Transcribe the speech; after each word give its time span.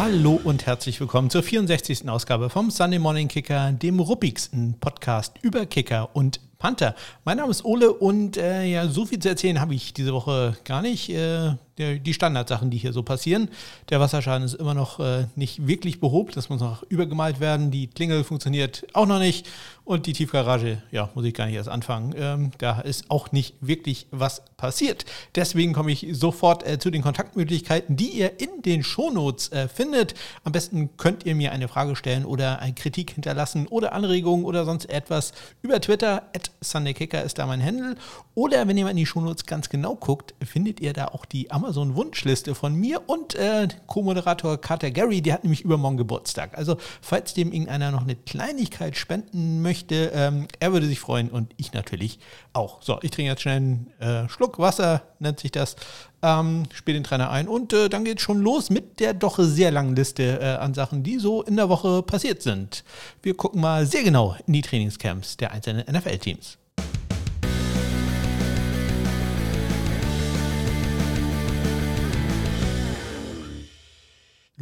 Hallo 0.00 0.40
und 0.42 0.64
herzlich 0.64 0.98
willkommen 0.98 1.28
zur 1.28 1.42
64. 1.42 2.08
Ausgabe 2.08 2.48
vom 2.48 2.70
Sunday 2.70 2.98
Morning 2.98 3.28
Kicker, 3.28 3.70
dem 3.70 4.00
ruppigsten 4.00 4.80
Podcast 4.80 5.34
über 5.42 5.66
Kicker 5.66 6.08
und 6.14 6.40
Panther. 6.58 6.94
Mein 7.26 7.36
Name 7.36 7.50
ist 7.50 7.66
Ole 7.66 7.92
und 7.92 8.38
äh, 8.38 8.64
ja, 8.64 8.88
so 8.88 9.04
viel 9.04 9.18
zu 9.18 9.28
erzählen 9.28 9.60
habe 9.60 9.74
ich 9.74 9.92
diese 9.92 10.14
Woche 10.14 10.56
gar 10.64 10.80
nicht. 10.80 11.10
Äh, 11.10 11.52
der, 11.76 11.98
die 11.98 12.14
Standardsachen, 12.14 12.70
die 12.70 12.78
hier 12.78 12.92
so 12.92 13.02
passieren. 13.02 13.48
Der 13.88 14.00
Wasserschaden 14.00 14.44
ist 14.44 14.54
immer 14.54 14.74
noch 14.74 15.00
äh, 15.00 15.26
nicht 15.34 15.66
wirklich 15.66 16.00
behobt. 16.00 16.36
Das 16.36 16.48
muss 16.48 16.60
noch 16.60 16.82
übergemalt 16.84 17.40
werden. 17.40 17.70
Die 17.70 17.86
Klingel 17.88 18.22
funktioniert 18.24 18.86
auch 18.92 19.06
noch 19.06 19.18
nicht. 19.18 19.48
Und 19.90 20.06
die 20.06 20.12
Tiefgarage, 20.12 20.80
ja, 20.92 21.10
muss 21.16 21.24
ich 21.24 21.34
gar 21.34 21.46
nicht 21.46 21.56
erst 21.56 21.68
anfangen. 21.68 22.14
Ähm, 22.16 22.52
da 22.58 22.80
ist 22.80 23.10
auch 23.10 23.32
nicht 23.32 23.56
wirklich 23.60 24.06
was 24.12 24.44
passiert. 24.56 25.04
Deswegen 25.34 25.72
komme 25.72 25.90
ich 25.90 26.06
sofort 26.12 26.64
äh, 26.64 26.78
zu 26.78 26.92
den 26.92 27.02
Kontaktmöglichkeiten, 27.02 27.96
die 27.96 28.10
ihr 28.10 28.38
in 28.40 28.62
den 28.62 28.84
Shownotes 28.84 29.50
äh, 29.50 29.66
findet. 29.66 30.14
Am 30.44 30.52
besten 30.52 30.96
könnt 30.96 31.26
ihr 31.26 31.34
mir 31.34 31.50
eine 31.50 31.66
Frage 31.66 31.96
stellen 31.96 32.24
oder 32.24 32.60
eine 32.60 32.74
Kritik 32.74 33.10
hinterlassen 33.10 33.66
oder 33.66 33.92
Anregungen 33.92 34.44
oder 34.44 34.64
sonst 34.64 34.88
etwas 34.88 35.32
über 35.60 35.80
Twitter. 35.80 36.22
At 36.36 36.52
SundayKicker 36.60 37.24
ist 37.24 37.40
da 37.40 37.46
mein 37.46 37.60
Handle. 37.60 37.96
Oder 38.36 38.68
wenn 38.68 38.78
ihr 38.78 38.84
mal 38.84 38.90
in 38.90 38.96
die 38.96 39.06
Shownotes 39.06 39.44
ganz 39.44 39.70
genau 39.70 39.96
guckt, 39.96 40.34
findet 40.44 40.78
ihr 40.78 40.92
da 40.92 41.06
auch 41.06 41.24
die 41.24 41.50
Amazon 41.50 41.90
Amazon-Wunschliste 41.90 42.54
von 42.54 42.76
mir 42.76 43.02
und 43.08 43.34
äh, 43.34 43.66
Co-Moderator 43.88 44.60
Carter 44.60 44.92
Gary, 44.92 45.20
der 45.20 45.34
hat 45.34 45.42
nämlich 45.42 45.62
übermorgen 45.62 45.96
Geburtstag. 45.96 46.56
Also, 46.56 46.76
falls 47.00 47.34
dem 47.34 47.52
irgendeiner 47.52 47.90
noch 47.90 48.02
eine 48.02 48.14
Kleinigkeit 48.14 48.96
spenden 48.96 49.62
möchte, 49.62 49.79
ähm, 49.90 50.48
er 50.58 50.72
würde 50.72 50.86
sich 50.86 51.00
freuen 51.00 51.30
und 51.30 51.52
ich 51.56 51.72
natürlich 51.72 52.18
auch. 52.52 52.82
So, 52.82 52.98
ich 53.02 53.10
trinke 53.10 53.30
jetzt 53.30 53.42
schnell 53.42 53.56
einen 53.56 53.92
äh, 53.98 54.28
Schluck 54.28 54.58
Wasser, 54.58 55.02
nennt 55.18 55.40
sich 55.40 55.52
das. 55.52 55.76
Ähm, 56.22 56.64
spiele 56.74 56.98
den 56.98 57.04
Trainer 57.04 57.30
ein 57.30 57.48
und 57.48 57.72
äh, 57.72 57.88
dann 57.88 58.04
geht 58.04 58.18
es 58.18 58.22
schon 58.22 58.40
los 58.40 58.68
mit 58.68 59.00
der 59.00 59.14
doch 59.14 59.38
sehr 59.38 59.70
langen 59.70 59.96
Liste 59.96 60.40
äh, 60.40 60.56
an 60.56 60.74
Sachen, 60.74 61.02
die 61.02 61.18
so 61.18 61.42
in 61.42 61.56
der 61.56 61.68
Woche 61.68 62.02
passiert 62.02 62.42
sind. 62.42 62.84
Wir 63.22 63.34
gucken 63.34 63.60
mal 63.60 63.86
sehr 63.86 64.02
genau 64.02 64.36
in 64.46 64.52
die 64.52 64.62
Trainingscamps 64.62 65.38
der 65.38 65.52
einzelnen 65.52 65.84
NFL-Teams. 65.90 66.58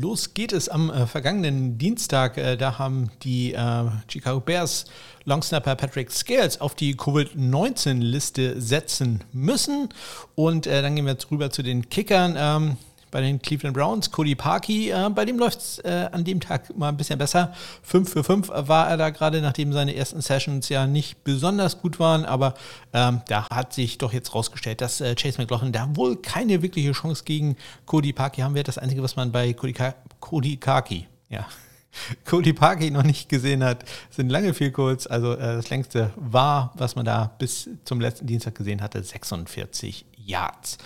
Los 0.00 0.32
geht 0.32 0.52
es 0.52 0.68
am 0.68 0.90
äh, 0.90 1.08
vergangenen 1.08 1.76
Dienstag. 1.76 2.38
Äh, 2.38 2.56
da 2.56 2.78
haben 2.78 3.10
die 3.24 3.52
äh, 3.52 3.84
Chicago 4.06 4.38
Bears 4.38 4.84
Longsnapper 5.24 5.74
Patrick 5.74 6.12
Scales 6.12 6.60
auf 6.60 6.76
die 6.76 6.94
Covid-19-Liste 6.96 8.60
setzen 8.60 9.24
müssen. 9.32 9.88
Und 10.36 10.68
äh, 10.68 10.82
dann 10.82 10.94
gehen 10.94 11.04
wir 11.04 11.14
jetzt 11.14 11.32
rüber 11.32 11.50
zu 11.50 11.64
den 11.64 11.88
Kickern. 11.88 12.36
Ähm, 12.38 12.76
bei 13.10 13.20
den 13.20 13.40
Cleveland 13.40 13.76
Browns. 13.76 14.10
Cody 14.10 14.34
Parkey, 14.34 14.90
äh, 14.90 15.10
bei 15.10 15.24
dem 15.24 15.38
läuft 15.38 15.58
es 15.58 15.78
äh, 15.80 16.08
an 16.12 16.24
dem 16.24 16.40
Tag 16.40 16.76
mal 16.76 16.88
ein 16.88 16.96
bisschen 16.96 17.18
besser. 17.18 17.52
5 17.82 18.10
für 18.10 18.24
5 18.24 18.48
war 18.48 18.88
er 18.88 18.96
da 18.96 19.10
gerade, 19.10 19.40
nachdem 19.40 19.72
seine 19.72 19.94
ersten 19.94 20.20
Sessions 20.20 20.68
ja 20.68 20.86
nicht 20.86 21.24
besonders 21.24 21.80
gut 21.80 21.98
waren. 21.98 22.24
Aber 22.24 22.54
ähm, 22.92 23.20
da 23.28 23.48
hat 23.50 23.72
sich 23.72 23.98
doch 23.98 24.12
jetzt 24.12 24.34
rausgestellt, 24.34 24.80
dass 24.80 25.00
äh, 25.00 25.14
Chase 25.14 25.40
McLaughlin 25.40 25.72
da 25.72 25.88
wohl 25.94 26.16
keine 26.16 26.62
wirkliche 26.62 26.92
Chance 26.92 27.24
gegen 27.24 27.56
Cody 27.86 28.12
Parkey 28.12 28.42
haben 28.42 28.54
wird. 28.54 28.68
Das 28.68 28.78
Einzige, 28.78 29.02
was 29.02 29.16
man 29.16 29.32
bei 29.32 29.52
Cody, 29.52 29.72
Ka 29.72 29.94
Cody 30.20 30.56
Kaki, 30.56 31.06
ja, 31.28 31.46
Cody 32.24 32.52
Parkey 32.52 32.90
noch 32.90 33.02
nicht 33.02 33.28
gesehen 33.28 33.64
hat, 33.64 33.84
sind 34.10 34.30
lange 34.30 34.54
viel 34.54 34.70
kurz. 34.70 35.06
Also 35.06 35.34
äh, 35.34 35.56
das 35.56 35.70
längste 35.70 36.10
war, 36.16 36.72
was 36.74 36.96
man 36.96 37.04
da 37.04 37.32
bis 37.38 37.68
zum 37.84 38.00
letzten 38.00 38.26
Dienstag 38.26 38.54
gesehen 38.54 38.80
hatte, 38.80 39.02
46 39.02 40.04
Yards. 40.28 40.78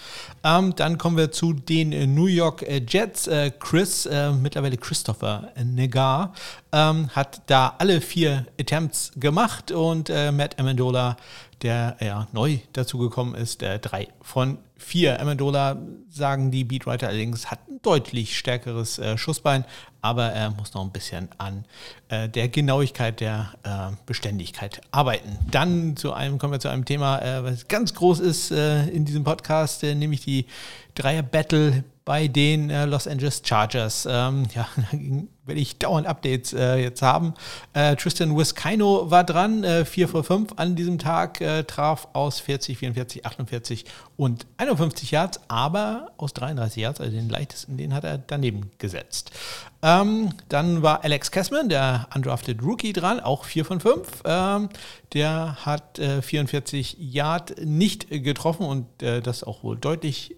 Ähm, 0.45 0.75
dann 0.77 0.99
kommen 0.99 1.17
wir 1.17 1.33
zu 1.33 1.53
den 1.53 1.93
äh, 1.93 2.07
New 2.07 2.27
York 2.27 2.63
äh, 2.63 2.81
Jets. 2.87 3.27
Äh, 3.27 3.51
Chris, 3.59 4.07
äh, 4.07 4.33
mittlerweile 4.33 4.77
Christopher 4.77 5.51
Negar, 5.63 6.33
ähm, 6.73 7.09
hat 7.11 7.43
da 7.47 7.75
alle 7.79 8.01
vier 8.01 8.47
Attempts 8.59 9.13
gemacht 9.17 9.73
und 9.73 10.09
äh, 10.09 10.33
Matt 10.33 10.59
Amendola, 10.59 11.17
der 11.63 11.97
ja 12.01 12.29
neu 12.33 12.59
dazugekommen 12.73 13.35
ist, 13.35 13.63
drei 13.63 14.09
von 14.21 14.59
vier. 14.83 15.21
Amendola, 15.21 15.79
sagen 16.11 16.51
die 16.51 16.65
Beatwriter 16.65 17.09
allerdings, 17.09 17.51
hat 17.51 17.61
ein 17.69 17.81
deutlich 17.83 18.37
stärkeres 18.37 18.99
äh, 18.99 19.17
Schussbein, 19.17 19.65
aber 20.01 20.25
er 20.25 20.51
muss 20.51 20.75
noch 20.75 20.83
ein 20.83 20.93
bisschen 20.93 21.29
an 21.39 21.65
äh, 22.09 22.29
der 22.29 22.49
Genauigkeit 22.49 23.21
der 23.21 23.55
äh, 23.63 23.97
Beständigkeit 24.05 24.81
arbeiten. 24.91 25.39
Dann 25.51 25.97
zu 25.97 26.13
einem, 26.13 26.39
kommen 26.39 26.53
wir 26.53 26.61
zu 26.61 26.69
einem 26.69 26.85
Thema, 26.85 27.21
äh, 27.21 27.45
was 27.45 27.69
ganz 27.69 27.95
groß 27.95 28.21
ist 28.21 28.51
äh, 28.51 28.87
in 28.89 29.05
diesem 29.05 29.25
Podcast, 29.25 29.83
äh, 29.85 29.95
nämlich 29.95 30.21
die 30.21 30.47
Dreier-Battle 30.95 31.85
bei 32.05 32.27
den 32.29 32.69
Los 32.91 33.07
Angeles 33.07 33.43
Chargers. 33.45 34.07
Ähm, 34.11 34.47
ja, 34.55 34.67
da 34.93 35.32
will 35.45 35.59
ich 35.59 35.79
dauernd 35.79 36.07
Updates 36.07 36.53
äh, 36.53 36.77
jetzt 36.77 37.03
haben. 37.03 37.35
Äh, 37.73 37.97
Tristan 37.97 38.37
Wiskino 38.37 39.11
war 39.11 39.25
dran, 39.25 39.65
äh, 39.65 39.85
4 39.85 40.09
vor 40.09 40.25
5 40.25 40.53
an 40.57 40.77
diesem 40.77 40.99
Tag, 40.99 41.41
äh, 41.41 41.65
traf 41.65 42.09
aus 42.13 42.39
40, 42.41 42.79
44, 42.79 43.27
48 43.27 43.85
und 44.17 44.47
51 44.57 45.11
Yards, 45.11 45.41
aber 45.49 46.13
aus 46.17 46.33
33 46.35 46.83
Yards, 46.83 47.01
also 47.01 47.13
den 47.13 47.29
leichtesten, 47.29 47.77
den 47.77 47.93
hat 47.93 48.05
er 48.05 48.19
daneben 48.19 48.71
gesetzt. 48.79 49.33
Ähm, 49.83 50.31
dann 50.49 50.83
war 50.83 51.03
Alex 51.03 51.33
Kessman, 51.33 51.69
der 51.69 52.09
undrafted 52.15 52.63
Rookie, 52.63 52.93
dran, 52.93 53.19
auch 53.19 53.45
4 53.45 53.65
von 53.65 53.81
5. 53.81 54.23
Ähm, 54.25 54.69
der 55.13 55.57
hat 55.67 56.01
44 56.01 56.99
äh, 56.99 57.03
Yard 57.03 57.55
nicht 57.65 58.09
getroffen 58.11 58.65
und 58.65 59.03
äh, 59.03 59.21
das 59.21 59.43
auch 59.43 59.65
wohl 59.65 59.77
deutlich 59.77 60.37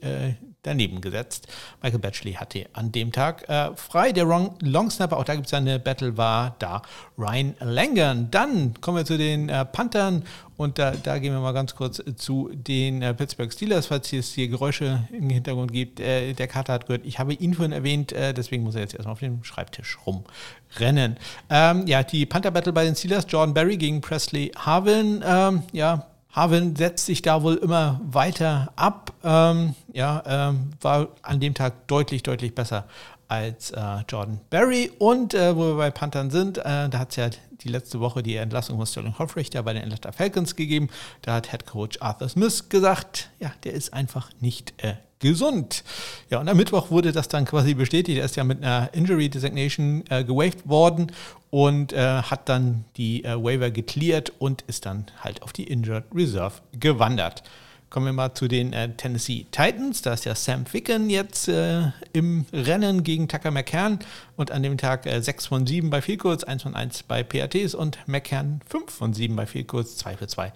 daneben 0.64 1.00
gesetzt. 1.00 1.46
Michael 1.82 2.00
Batchley 2.00 2.32
hatte 2.32 2.66
an 2.72 2.90
dem 2.92 3.12
Tag 3.12 3.48
äh, 3.48 3.74
frei. 3.76 4.12
Der 4.12 4.24
Long, 4.24 4.56
Long 4.60 4.90
Snapper, 4.90 5.16
auch 5.16 5.24
da 5.24 5.34
gibt 5.34 5.46
es 5.46 5.54
eine 5.54 5.78
Battle, 5.78 6.16
war 6.16 6.56
da 6.58 6.82
Ryan 7.16 7.54
Langern. 7.60 8.30
Dann 8.30 8.74
kommen 8.80 8.98
wir 8.98 9.04
zu 9.04 9.16
den 9.16 9.48
äh, 9.48 9.64
Panthern 9.64 10.24
und 10.56 10.78
da, 10.78 10.92
da, 10.92 11.18
gehen 11.18 11.32
wir 11.32 11.40
mal 11.40 11.52
ganz 11.52 11.74
kurz 11.74 12.00
zu 12.16 12.50
den 12.52 13.02
äh, 13.02 13.12
Pittsburgh 13.12 13.52
Steelers, 13.52 13.86
falls 13.86 14.12
es 14.12 14.32
hier 14.32 14.48
Geräusche 14.48 15.08
im 15.12 15.28
Hintergrund 15.28 15.72
gibt. 15.72 15.98
Äh, 15.98 16.32
der 16.32 16.46
Kater 16.46 16.74
hat 16.74 16.86
gehört, 16.86 17.04
ich 17.04 17.18
habe 17.18 17.34
ihn 17.34 17.54
vorhin 17.54 17.72
erwähnt, 17.72 18.12
äh, 18.12 18.32
deswegen 18.32 18.62
muss 18.62 18.76
er 18.76 18.82
jetzt 18.82 18.94
erstmal 18.94 19.12
auf 19.12 19.20
dem 19.20 19.42
Schreibtisch 19.42 19.98
rumrennen. 20.06 21.16
Ähm, 21.50 21.86
ja, 21.86 22.04
die 22.04 22.24
Panther 22.24 22.52
Battle 22.52 22.72
bei 22.72 22.84
den 22.84 22.94
Steelers, 22.94 23.26
Jordan 23.28 23.52
Berry 23.52 23.76
gegen 23.76 24.00
Presley 24.00 24.52
Harvin. 24.56 25.24
Ähm, 25.26 25.62
ja, 25.72 26.06
Harvin 26.34 26.74
setzt 26.74 27.06
sich 27.06 27.22
da 27.22 27.42
wohl 27.44 27.54
immer 27.54 28.00
weiter 28.04 28.72
ab. 28.74 29.12
Ähm, 29.22 29.74
ja, 29.92 30.22
ähm, 30.26 30.72
war 30.80 31.08
an 31.22 31.38
dem 31.38 31.54
Tag 31.54 31.86
deutlich, 31.86 32.24
deutlich 32.24 32.54
besser 32.54 32.86
als 33.28 33.70
äh, 33.70 33.80
Jordan 34.08 34.40
Berry. 34.50 34.90
Und 34.98 35.32
äh, 35.32 35.56
wo 35.56 35.68
wir 35.68 35.76
bei 35.76 35.90
Panthern 35.90 36.30
sind, 36.30 36.58
äh, 36.58 36.88
da 36.88 36.98
hat 36.98 37.10
es 37.10 37.16
ja 37.16 37.30
die 37.50 37.68
letzte 37.68 38.00
Woche 38.00 38.22
die 38.22 38.34
Entlassung 38.34 38.76
von 38.76 38.86
Sterling 38.86 39.18
Hoffrichter 39.18 39.62
bei 39.62 39.74
den 39.74 39.84
Atlanta 39.84 40.10
Falcons 40.10 40.56
gegeben. 40.56 40.88
Da 41.22 41.34
hat 41.34 41.50
Head 41.50 41.66
Coach 41.66 41.98
Arthur 42.00 42.28
Smith 42.28 42.68
gesagt, 42.68 43.30
ja, 43.38 43.52
der 43.62 43.72
ist 43.72 43.92
einfach 43.92 44.30
nicht 44.40 44.74
äh, 44.82 44.94
gesund. 45.24 45.84
Ja, 46.28 46.38
und 46.38 46.48
am 46.48 46.56
Mittwoch 46.56 46.90
wurde 46.90 47.10
das 47.10 47.28
dann 47.28 47.46
quasi 47.46 47.72
bestätigt. 47.74 48.18
Er 48.18 48.26
ist 48.26 48.36
ja 48.36 48.44
mit 48.44 48.62
einer 48.62 48.90
Injury 48.92 49.30
Designation 49.30 50.04
äh, 50.10 50.22
gewaved 50.22 50.68
worden 50.68 51.10
und 51.50 51.92
äh, 51.94 52.22
hat 52.22 52.48
dann 52.48 52.84
die 52.96 53.24
äh, 53.24 53.42
Waiver 53.42 53.70
gecleared 53.70 54.32
und 54.38 54.62
ist 54.62 54.84
dann 54.84 55.06
halt 55.22 55.42
auf 55.42 55.52
die 55.52 55.64
Injured 55.64 56.04
Reserve 56.14 56.56
gewandert. 56.78 57.42
Kommen 57.88 58.06
wir 58.06 58.12
mal 58.12 58.34
zu 58.34 58.48
den 58.48 58.72
äh, 58.72 58.90
Tennessee 58.96 59.46
Titans. 59.50 60.02
Da 60.02 60.12
ist 60.12 60.26
ja 60.26 60.34
Sam 60.34 60.66
Ficken 60.66 61.08
jetzt 61.08 61.48
äh, 61.48 61.84
im 62.12 62.44
Rennen 62.52 63.02
gegen 63.02 63.28
Tucker 63.28 63.50
McCann 63.50 64.00
und 64.36 64.50
an 64.50 64.62
dem 64.62 64.76
Tag 64.76 65.06
äh, 65.06 65.22
6 65.22 65.46
von 65.46 65.66
7 65.66 65.88
bei 65.88 66.02
Vielkurs, 66.02 66.44
1 66.44 66.64
von 66.64 66.74
1 66.74 67.04
bei 67.04 67.22
PATs 67.22 67.74
und 67.74 67.98
McCann 68.06 68.60
5 68.68 68.90
von 68.90 69.14
7 69.14 69.34
bei 69.36 69.46
Vielkurs, 69.46 69.96
2 69.96 70.16
für 70.16 70.26
2 70.26 70.52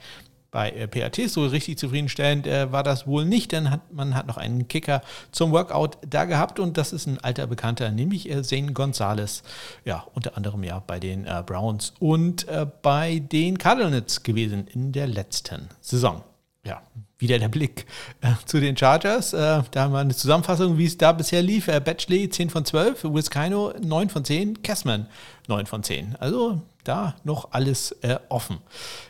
bei 0.51 0.71
äh, 0.71 0.89
PAT 0.89 1.17
so 1.29 1.47
richtig 1.47 1.79
zufriedenstellend 1.79 2.47
äh, 2.47 2.73
war 2.73 2.83
das 2.83 3.07
wohl 3.07 3.25
nicht, 3.25 3.53
denn 3.53 3.71
hat, 3.71 3.93
man 3.93 4.15
hat 4.15 4.27
noch 4.27 4.37
einen 4.37 4.69
Kicker 4.69 5.03
zum 5.31 5.53
Workout 5.53 5.99
da 6.09 6.25
gehabt 6.25 6.59
und 6.59 6.77
das 6.77 6.93
ist 6.93 7.07
ein 7.07 7.19
alter 7.19 7.47
Bekannter, 7.47 7.91
nämlich 7.91 8.31
äh, 8.31 8.43
Zane 8.43 8.73
Gonzalez. 8.73 9.43
Ja, 9.85 10.07
unter 10.15 10.37
anderem 10.37 10.65
ja 10.65 10.83
bei 10.87 10.99
den 10.99 11.27
äh, 11.27 11.43
Browns 11.45 11.93
und 11.99 12.49
äh, 12.49 12.67
bei 12.83 13.19
den 13.19 13.59
Cardinals 13.59 14.23
gewesen 14.23 14.67
in 14.69 14.93
der 14.93 15.07
letzten 15.07 15.69
Saison. 15.81 16.23
Ja, 16.69 16.83
wieder 17.19 17.39
der 17.39 17.49
Blick 17.49 17.87
äh, 18.21 18.33
zu 18.45 18.61
den 18.61 18.77
Chargers. 18.77 19.33
Äh, 19.33 19.63
da 19.71 19.83
haben 19.83 19.93
wir 19.93 20.01
eine 20.01 20.15
Zusammenfassung, 20.15 20.77
wie 20.77 20.85
es 20.85 20.99
da 20.99 21.13
bisher 21.13 21.41
lief. 21.41 21.67
Äh, 21.67 21.81
Batchley 21.81 22.29
10 22.29 22.51
von 22.51 22.67
12, 22.67 23.05
Wiskino 23.05 23.73
9 23.83 24.11
von 24.11 24.23
10, 24.23 24.63
Kessman 24.63 25.07
9 25.47 25.65
von 25.65 25.83
10. 25.83 26.17
Also 26.21 26.61
da 26.85 27.15
noch 27.25 27.53
alles 27.53 27.93
äh, 28.03 28.19
offen. 28.29 28.59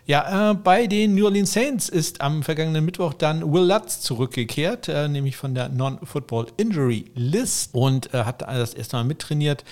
Ja, 0.06 0.52
äh, 0.52 0.54
bei 0.54 0.86
den 0.86 1.16
New 1.16 1.24
Orleans 1.24 1.52
Saints 1.52 1.88
ist 1.88 2.20
am 2.20 2.44
vergangenen 2.44 2.84
Mittwoch 2.84 3.12
dann 3.12 3.52
Will 3.52 3.64
Lutz 3.64 4.00
zurückgekehrt, 4.00 4.88
äh, 4.88 5.08
nämlich 5.08 5.36
von 5.36 5.56
der 5.56 5.68
Non-Football 5.68 6.46
Injury 6.58 7.06
List 7.16 7.74
und 7.74 8.12
hat 8.12 8.42
das 8.42 8.74
erste 8.74 8.96
Mal 8.96 9.04
mittrainiert. 9.04 9.64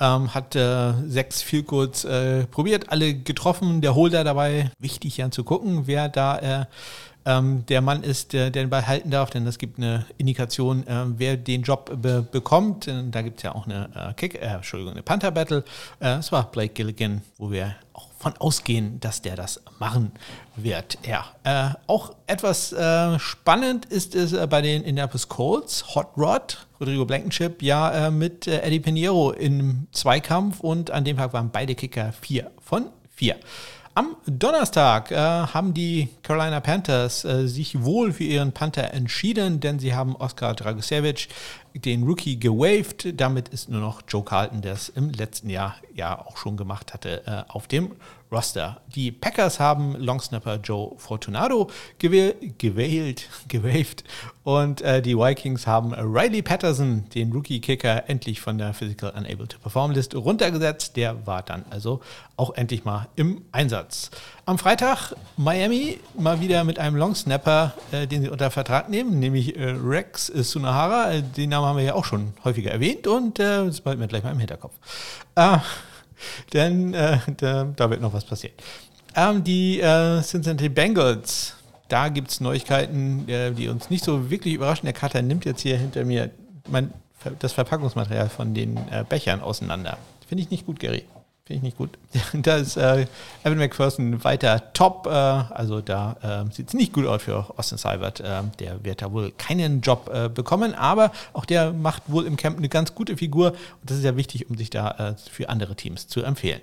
Ähm, 0.00 0.34
hat 0.34 0.58
sechs 1.06 1.40
viel 1.40 1.62
kurz 1.62 2.04
probiert, 2.50 2.90
alle 2.90 3.14
getroffen. 3.14 3.80
Der 3.80 3.94
Holder 3.94 4.24
dabei, 4.24 4.72
wichtig 4.80 5.18
ja 5.18 5.30
zu 5.30 5.44
gucken, 5.44 5.86
wer 5.86 6.08
da 6.08 6.66
ähm, 7.26 7.64
der 7.66 7.80
Mann 7.80 8.02
ist, 8.02 8.32
der, 8.32 8.50
der 8.50 8.64
den 8.64 8.70
Ball 8.70 8.86
halten 8.86 9.10
darf, 9.10 9.30
denn 9.30 9.44
das 9.44 9.58
gibt 9.58 9.78
eine 9.78 10.06
Indikation, 10.18 10.86
äh, 10.86 11.04
wer 11.16 11.36
den 11.36 11.62
Job 11.62 11.90
be 12.00 12.22
bekommt. 12.22 12.90
Da 13.10 13.22
gibt 13.22 13.38
es 13.38 13.42
ja 13.42 13.54
auch 13.54 13.66
eine 13.66 13.88
äh, 13.94 14.14
Kick, 14.14 14.34
äh, 14.34 14.46
Entschuldigung, 14.46 14.94
eine 14.94 15.02
Panther-Battle. 15.02 15.64
Es 16.00 16.32
war 16.32 16.50
Blake 16.50 16.74
Gilligan, 16.74 17.22
wo 17.38 17.50
wir 17.50 17.74
auch 17.92 18.08
von 18.24 18.36
ausgehen, 18.38 19.00
dass 19.00 19.20
der 19.20 19.36
das 19.36 19.60
machen 19.78 20.12
wird. 20.56 20.98
Ja, 21.06 21.26
äh, 21.44 21.74
auch 21.86 22.14
etwas 22.26 22.72
äh, 22.72 23.18
spannend 23.18 23.84
ist 23.86 24.14
es 24.14 24.32
äh, 24.32 24.46
bei 24.46 24.62
den 24.62 24.82
Indianapolis 24.82 25.28
Colts. 25.28 25.94
Hot 25.94 26.08
Rod, 26.16 26.66
Rodrigo 26.80 27.04
Blankenship, 27.04 27.62
ja, 27.62 28.06
äh, 28.06 28.10
mit 28.10 28.46
äh, 28.46 28.62
Eddie 28.62 28.80
Pinheiro 28.80 29.32
im 29.32 29.86
Zweikampf 29.92 30.60
und 30.60 30.90
an 30.90 31.04
dem 31.04 31.18
Tag 31.18 31.34
waren 31.34 31.50
beide 31.50 31.74
Kicker 31.74 32.12
4 32.12 32.50
von 32.62 32.86
4. 33.10 33.36
Am 33.96 34.16
Donnerstag 34.26 35.12
äh, 35.12 35.16
haben 35.16 35.72
die 35.72 36.08
Carolina 36.24 36.58
Panthers 36.58 37.24
äh, 37.24 37.46
sich 37.46 37.84
wohl 37.84 38.12
für 38.12 38.24
ihren 38.24 38.50
Panther 38.50 38.92
entschieden, 38.92 39.60
denn 39.60 39.78
sie 39.78 39.94
haben 39.94 40.16
Oskar 40.16 40.54
Dragosevic, 40.54 41.28
den 41.74 42.02
Rookie, 42.02 42.36
gewaved. 42.36 43.20
Damit 43.20 43.50
ist 43.50 43.68
nur 43.68 43.80
noch 43.80 44.02
Joe 44.08 44.24
Carlton, 44.24 44.62
der 44.62 44.72
es 44.72 44.88
im 44.88 45.10
letzten 45.10 45.48
Jahr 45.48 45.76
ja 45.94 46.18
auch 46.18 46.38
schon 46.38 46.56
gemacht 46.56 46.92
hatte, 46.92 47.24
äh, 47.26 47.44
auf 47.52 47.68
dem 47.68 47.92
Roster. 48.30 48.80
Die 48.94 49.12
Packers 49.12 49.60
haben 49.60 49.96
Longsnapper 49.96 50.56
Joe 50.56 50.92
Fortunato 50.96 51.70
gewählt, 51.98 53.28
gewählt 53.48 54.04
und 54.42 54.82
äh, 54.82 55.00
die 55.00 55.16
Vikings 55.16 55.66
haben 55.66 55.94
Riley 55.94 56.42
Patterson, 56.42 57.08
den 57.14 57.32
Rookie-Kicker, 57.32 58.08
endlich 58.08 58.40
von 58.40 58.58
der 58.58 58.74
Physical 58.74 59.12
Unable 59.16 59.48
to 59.48 59.58
Perform 59.58 59.92
List 59.92 60.14
runtergesetzt. 60.14 60.96
Der 60.96 61.26
war 61.26 61.42
dann 61.42 61.64
also 61.70 62.00
auch 62.36 62.54
endlich 62.54 62.84
mal 62.84 63.08
im 63.16 63.42
Einsatz. 63.52 64.10
Am 64.46 64.58
Freitag 64.58 65.14
Miami 65.36 65.98
mal 66.18 66.40
wieder 66.40 66.64
mit 66.64 66.78
einem 66.78 66.96
Longsnapper, 66.96 67.72
äh, 67.92 68.06
den 68.06 68.22
sie 68.22 68.28
unter 68.28 68.50
Vertrag 68.50 68.88
nehmen, 68.88 69.18
nämlich 69.18 69.56
äh, 69.56 69.70
Rex 69.70 70.26
Sunahara. 70.26 71.12
Äh, 71.12 71.22
den 71.22 71.50
Namen 71.50 71.66
haben 71.66 71.78
wir 71.78 71.84
ja 71.84 71.94
auch 71.94 72.04
schon 72.04 72.34
häufiger 72.44 72.70
erwähnt 72.70 73.06
und 73.06 73.38
äh, 73.38 73.64
das 73.64 73.80
bleibt 73.80 73.98
mir 73.98 74.08
gleich 74.08 74.24
mal 74.24 74.32
im 74.32 74.38
Hinterkopf. 74.38 74.74
Äh, 75.36 75.58
denn 76.52 76.94
äh, 76.94 77.18
da, 77.36 77.64
da, 77.64 77.90
wird 77.90 78.00
noch 78.00 78.12
was 78.12 78.24
passieren. 78.24 78.54
Ähm, 79.16 79.44
die 79.44 79.80
äh, 79.80 80.20
Cincinnati 80.22 80.68
Bengals, 80.68 81.54
da 81.88 82.08
gibt 82.08 82.30
es 82.30 82.40
Neuigkeiten, 82.40 83.28
äh, 83.28 83.52
die 83.52 83.68
uns 83.68 83.90
nicht 83.90 84.04
so 84.04 84.30
wirklich 84.30 84.54
überraschen. 84.54 84.86
Der 84.86 84.92
Kater 84.92 85.22
nimmt 85.22 85.44
jetzt 85.44 85.62
hier 85.62 85.76
hinter 85.76 86.04
mir 86.04 86.30
mein, 86.68 86.92
das 87.38 87.52
Verpackungsmaterial 87.52 88.28
von 88.28 88.54
den 88.54 88.76
äh, 88.90 89.04
Bechern 89.08 89.40
auseinander. 89.40 89.98
Finde 90.26 90.42
ich 90.42 90.50
nicht 90.50 90.66
gut, 90.66 90.80
Gary. 90.80 91.04
Finde 91.46 91.58
ich 91.58 91.62
nicht 91.62 91.76
gut. 91.76 91.90
da 92.32 92.56
ist 92.56 92.78
äh, 92.78 93.06
Evan 93.42 93.58
McPherson 93.58 94.24
weiter 94.24 94.72
top. 94.72 95.06
Äh, 95.06 95.10
also 95.10 95.82
da 95.82 96.16
äh, 96.48 96.50
sieht 96.50 96.68
es 96.68 96.74
nicht 96.74 96.94
gut 96.94 97.06
aus 97.06 97.22
für 97.22 97.52
Austin 97.58 97.76
Seibert. 97.76 98.20
Äh, 98.20 98.44
der 98.60 98.82
wird 98.82 99.02
da 99.02 99.12
wohl 99.12 99.30
keinen 99.32 99.82
Job 99.82 100.10
äh, 100.10 100.30
bekommen, 100.30 100.74
aber 100.74 101.12
auch 101.34 101.44
der 101.44 101.74
macht 101.74 102.04
wohl 102.06 102.24
im 102.24 102.38
Camp 102.38 102.56
eine 102.56 102.70
ganz 102.70 102.94
gute 102.94 103.18
Figur. 103.18 103.50
Und 103.50 103.90
das 103.90 103.98
ist 103.98 104.04
ja 104.04 104.16
wichtig, 104.16 104.48
um 104.48 104.56
sich 104.56 104.70
da 104.70 104.90
äh, 104.92 105.14
für 105.30 105.50
andere 105.50 105.74
Teams 105.76 106.08
zu 106.08 106.22
empfehlen. 106.22 106.62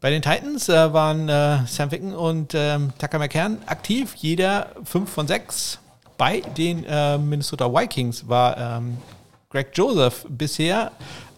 Bei 0.00 0.08
den 0.08 0.22
Titans 0.22 0.68
waren 0.68 1.26
Sam 1.66 1.90
Ficken 1.90 2.14
und 2.14 2.52
ähm, 2.54 2.92
Tucker 2.98 3.18
McCann 3.18 3.58
aktiv, 3.66 4.14
jeder 4.14 4.68
5 4.84 5.10
von 5.10 5.26
6. 5.26 5.80
Bei 6.18 6.40
den 6.40 6.82
Minnesota 7.28 7.72
Vikings 7.72 8.28
war 8.28 8.56
ähm, 8.58 8.98
Greg 9.48 9.70
Joseph 9.72 10.26
bisher 10.28 10.92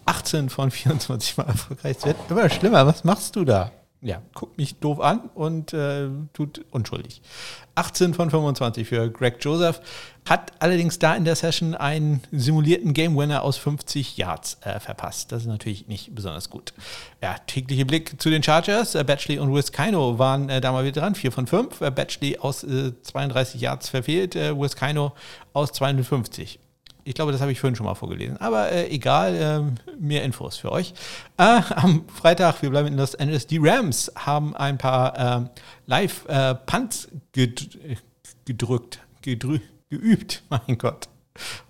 18 0.09 0.49
von 0.49 0.71
24 0.71 1.37
Mal 1.37 1.47
erfolgreich. 1.47 1.97
Es 1.99 2.05
wird 2.05 2.17
immer 2.29 2.49
schlimmer. 2.49 2.87
Was 2.87 3.03
machst 3.03 3.35
du 3.35 3.45
da? 3.45 3.71
Ja, 4.01 4.23
guckt 4.33 4.57
mich 4.57 4.79
doof 4.79 5.01
an 5.01 5.29
und 5.35 5.73
äh, 5.73 6.07
tut 6.33 6.65
unschuldig. 6.71 7.21
18 7.75 8.15
von 8.15 8.31
25 8.31 8.87
für 8.87 9.11
Greg 9.11 9.37
Joseph. 9.41 9.81
Hat 10.27 10.53
allerdings 10.59 10.97
da 10.97 11.15
in 11.15 11.25
der 11.25 11.35
Session 11.35 11.75
einen 11.75 12.23
simulierten 12.31 12.93
Game 12.93 13.15
Winner 13.15 13.43
aus 13.43 13.57
50 13.57 14.17
Yards 14.17 14.57
äh, 14.61 14.79
verpasst. 14.79 15.31
Das 15.31 15.41
ist 15.41 15.47
natürlich 15.47 15.87
nicht 15.87 16.15
besonders 16.15 16.49
gut. 16.49 16.73
Ja, 17.21 17.35
tägliche 17.45 17.85
Blick 17.85 18.19
zu 18.19 18.31
den 18.31 18.41
Chargers. 18.41 18.95
Äh, 18.95 19.03
Batchley 19.03 19.37
und 19.37 19.53
Wiskino 19.53 20.17
waren 20.17 20.49
äh, 20.49 20.59
da 20.59 20.71
mal 20.71 20.85
wieder 20.85 21.01
dran. 21.01 21.13
4 21.13 21.31
von 21.31 21.45
5. 21.45 21.81
Äh, 21.81 21.91
Batchley 21.91 22.39
aus 22.39 22.61
32 22.61 23.61
äh, 23.61 23.65
Yards 23.65 23.89
verfehlt. 23.89 24.35
Äh, 24.35 24.57
Wiskino 24.57 25.13
aus 25.53 25.71
250. 25.73 26.59
Ich 27.09 27.15
glaube, 27.15 27.31
das 27.31 27.41
habe 27.41 27.51
ich 27.51 27.59
vorhin 27.59 27.75
schon 27.75 27.87
mal 27.87 27.95
vorgelesen. 27.95 28.37
Aber 28.37 28.71
äh, 28.71 28.87
egal, 28.89 29.35
äh, 29.35 29.95
mehr 29.99 30.23
Infos 30.23 30.57
für 30.57 30.71
euch. 30.71 30.93
Äh, 31.37 31.61
am 31.75 32.07
Freitag, 32.07 32.61
wir 32.61 32.69
bleiben 32.69 32.87
in 32.87 32.97
Los 32.97 33.15
Angeles, 33.15 33.47
die 33.47 33.57
Rams 33.57 34.11
haben 34.15 34.55
ein 34.55 34.77
paar 34.77 35.17
ähm, 35.17 35.49
Live-Punts 35.87 37.07
ged 37.31 37.79
gedrückt, 38.45 38.99
gedrü 39.23 39.59
geübt. 39.89 40.43
Mein 40.51 40.77
Gott. 40.77 41.09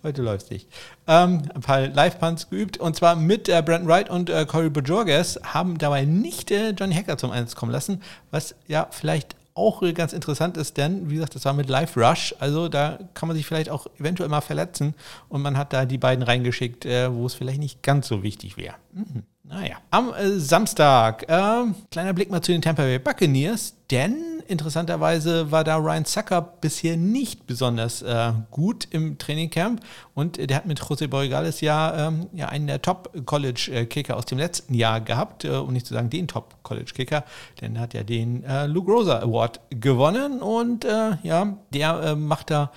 Heute 0.03 0.23
läuft 0.23 0.43
es 0.43 0.51
nicht. 0.51 0.67
Ähm, 1.07 1.43
ein 1.55 1.61
paar 1.61 1.87
Live-Punts 1.87 2.49
geübt 2.49 2.77
und 2.77 2.97
zwar 2.97 3.15
mit 3.15 3.47
äh, 3.47 3.63
Brandon 3.65 3.87
Wright 3.87 4.09
und 4.09 4.29
äh, 4.29 4.45
Corey 4.45 4.69
Bajorges 4.69 5.39
haben 5.41 5.77
dabei 5.77 6.03
nicht 6.03 6.51
äh, 6.51 6.71
Johnny 6.71 6.95
Hacker 6.95 7.17
zum 7.17 7.31
Einsatz 7.31 7.55
kommen 7.55 7.71
lassen, 7.71 8.01
was 8.29 8.55
ja 8.67 8.87
vielleicht 8.91 9.37
auch 9.59 9.83
ganz 9.93 10.13
interessant 10.13 10.57
ist, 10.57 10.77
denn, 10.77 11.09
wie 11.09 11.15
gesagt, 11.15 11.35
das 11.35 11.45
war 11.45 11.53
mit 11.53 11.69
Live 11.69 11.97
Rush, 11.97 12.33
also 12.39 12.69
da 12.69 12.97
kann 13.13 13.27
man 13.27 13.35
sich 13.35 13.45
vielleicht 13.45 13.69
auch 13.69 13.87
eventuell 13.99 14.29
mal 14.29 14.41
verletzen 14.41 14.95
und 15.27 15.41
man 15.41 15.57
hat 15.57 15.73
da 15.73 15.85
die 15.85 15.97
beiden 15.97 16.23
reingeschickt, 16.23 16.85
äh, 16.85 17.13
wo 17.13 17.25
es 17.25 17.33
vielleicht 17.33 17.59
nicht 17.59 17.83
ganz 17.83 18.07
so 18.07 18.23
wichtig 18.23 18.57
wäre. 18.57 18.75
Mhm. 18.93 19.23
Naja. 19.43 19.77
Am 19.89 20.13
äh, 20.13 20.39
Samstag, 20.39 21.23
äh, 21.27 21.63
kleiner 21.91 22.13
Blick 22.13 22.29
mal 22.29 22.41
zu 22.41 22.51
den 22.51 22.61
Tampa 22.61 22.83
Bay 22.83 22.99
Buccaneers, 22.99 23.75
denn 23.89 24.38
interessanterweise 24.49 25.51
war 25.51 25.63
da 25.63 25.77
Ryan 25.77 26.05
Zucker 26.05 26.41
bisher 26.41 26.97
nicht 26.97 27.47
besonders 27.47 28.01
äh, 28.01 28.33
gut 28.51 28.87
im 28.91 29.17
Trainingcamp 29.17 29.81
und 30.15 30.37
der 30.37 30.57
hat 30.57 30.65
mit 30.65 30.81
José 30.81 31.07
Borregales 31.07 31.61
ja, 31.61 32.07
ähm, 32.07 32.27
ja 32.33 32.49
einen 32.49 32.67
der 32.67 32.81
Top-College-Kicker 32.81 34.17
aus 34.17 34.25
dem 34.25 34.37
letzten 34.37 34.73
Jahr 34.73 35.01
gehabt, 35.01 35.45
äh, 35.45 35.49
um 35.49 35.71
nicht 35.71 35.85
zu 35.85 35.93
sagen 35.93 36.09
den 36.09 36.27
Top-College-Kicker, 36.27 37.23
denn 37.61 37.75
er 37.75 37.81
hat 37.83 37.93
ja 37.93 38.03
den 38.03 38.43
äh, 38.43 38.65
Luke 38.65 38.91
Rosa 38.91 39.19
Award 39.19 39.59
gewonnen 39.69 40.41
und 40.41 40.83
äh, 40.85 41.17
ja, 41.23 41.57
der 41.73 42.01
äh, 42.01 42.15
macht 42.15 42.51
da 42.51 42.71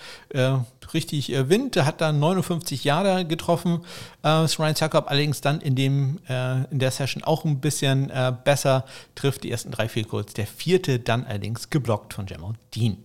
äh, 0.93 0.97
richtig 0.97 1.31
Wind, 1.49 1.77
der 1.77 1.87
hat 1.87 2.01
da 2.01 2.13
59 2.13 2.85
Jahre 2.85 3.25
getroffen, 3.25 3.81
äh, 4.23 4.29
Ryan 4.29 4.75
Zucker 4.75 5.09
allerdings 5.09 5.41
dann 5.41 5.61
in, 5.61 5.75
dem, 5.75 6.19
in 6.29 6.79
der 6.79 6.91
Session 6.91 7.25
auch 7.25 7.45
ein 7.45 7.61
bisschen 7.61 8.11
besser, 8.45 8.85
trifft 9.15 9.45
die 9.45 9.51
ersten 9.51 9.71
drei 9.71 9.89
Field 9.89 10.09
der 10.37 10.47
vierte 10.47 10.99
dann 10.99 11.25
allerdings 11.25 11.71
geblockt 11.71 12.15
von 12.15 12.27
Jamal 12.27 12.55
Dean. 12.75 12.99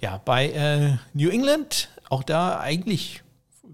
Ja, 0.00 0.20
bei 0.24 0.50
äh, 0.50 0.96
New 1.12 1.30
England, 1.30 1.88
auch 2.08 2.22
da 2.22 2.60
eigentlich 2.60 3.23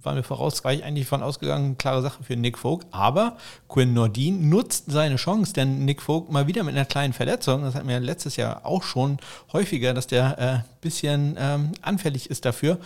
waren 0.02 0.16
wir 0.16 0.22
voraus 0.22 0.64
eigentlich 0.64 1.06
von 1.06 1.22
ausgegangen, 1.22 1.78
klare 1.78 2.02
Sache 2.02 2.22
für 2.22 2.36
Nick 2.36 2.58
Folk. 2.58 2.84
Aber 2.90 3.36
Quinn 3.68 3.92
Nordin 3.92 4.48
nutzt 4.48 4.90
seine 4.90 5.16
Chance, 5.16 5.52
denn 5.52 5.84
Nick 5.84 6.02
Folk 6.02 6.30
mal 6.30 6.46
wieder 6.46 6.62
mit 6.64 6.74
einer 6.74 6.84
kleinen 6.84 7.12
Verletzung, 7.12 7.62
das 7.62 7.74
hatten 7.74 7.88
wir 7.88 8.00
letztes 8.00 8.36
Jahr 8.36 8.64
auch 8.64 8.82
schon 8.82 9.18
häufiger, 9.52 9.94
dass 9.94 10.06
der 10.06 10.38
ein 10.38 10.56
äh, 10.56 10.62
bisschen 10.80 11.36
ähm, 11.38 11.72
anfällig 11.82 12.30
ist 12.30 12.44
dafür. 12.44 12.78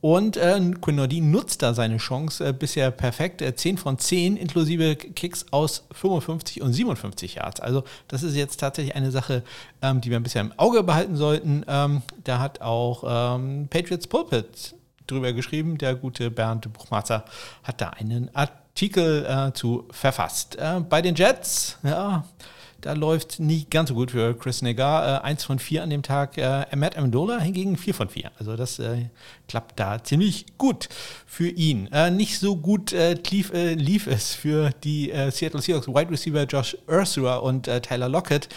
Und 0.00 0.38
äh, 0.38 0.58
Quinn 0.80 0.96
Nordin 0.96 1.30
nutzt 1.30 1.62
da 1.62 1.74
seine 1.74 1.98
Chance 1.98 2.48
äh, 2.48 2.52
bisher 2.52 2.90
perfekt. 2.90 3.42
Äh, 3.42 3.54
10 3.54 3.76
von 3.76 3.98
10 3.98 4.36
inklusive 4.36 4.96
Kicks 4.96 5.46
aus 5.50 5.84
55 5.92 6.62
und 6.62 6.72
57 6.72 7.34
Yards. 7.34 7.60
Also 7.60 7.84
das 8.08 8.22
ist 8.22 8.34
jetzt 8.34 8.58
tatsächlich 8.58 8.96
eine 8.96 9.10
Sache, 9.10 9.42
ähm, 9.82 10.00
die 10.00 10.08
wir 10.08 10.16
ein 10.16 10.22
bisschen 10.22 10.48
im 10.48 10.58
Auge 10.58 10.82
behalten 10.82 11.16
sollten. 11.16 11.64
Ähm, 11.68 12.02
da 12.24 12.38
hat 12.38 12.62
auch 12.62 13.04
ähm, 13.06 13.68
Patriots 13.68 14.06
Pulpit 14.06 14.74
drüber 15.10 15.32
geschrieben. 15.32 15.78
Der 15.78 15.94
gute 15.94 16.30
Bernd 16.30 16.72
Buchmacher 16.72 17.24
hat 17.62 17.80
da 17.80 17.90
einen 17.90 18.34
Artikel 18.34 19.26
äh, 19.26 19.52
zu 19.52 19.88
verfasst. 19.90 20.56
Äh, 20.56 20.80
bei 20.80 21.02
den 21.02 21.14
Jets, 21.14 21.78
ja, 21.82 22.24
da 22.80 22.94
läuft 22.94 23.40
nicht 23.40 23.70
ganz 23.70 23.90
so 23.90 23.94
gut 23.94 24.12
für 24.12 24.34
Chris 24.34 24.62
Negar. 24.62 25.22
Äh, 25.22 25.24
eins 25.24 25.44
von 25.44 25.58
vier 25.58 25.82
an 25.82 25.90
dem 25.90 26.02
Tag. 26.02 26.38
Äh, 26.38 26.64
Matt 26.76 26.96
Amendola 26.96 27.38
hingegen 27.38 27.76
vier 27.76 27.94
von 27.94 28.08
vier. 28.08 28.30
Also 28.38 28.56
das 28.56 28.78
äh, 28.78 29.06
klappt 29.48 29.78
da 29.78 30.02
ziemlich 30.02 30.46
gut 30.56 30.88
für 31.26 31.48
ihn. 31.48 31.88
Äh, 31.92 32.10
nicht 32.10 32.38
so 32.38 32.56
gut 32.56 32.92
äh, 32.92 33.16
lief, 33.30 33.52
äh, 33.52 33.74
lief, 33.74 34.06
es 34.06 34.34
für 34.34 34.70
die 34.82 35.10
äh, 35.10 35.30
Seattle 35.30 35.60
Seahawks 35.60 35.88
Wide 35.88 36.10
Receiver 36.10 36.44
Josh 36.44 36.76
Ursula 36.88 37.36
und 37.36 37.64
Tyler 37.82 38.08
Lockett. 38.08 38.48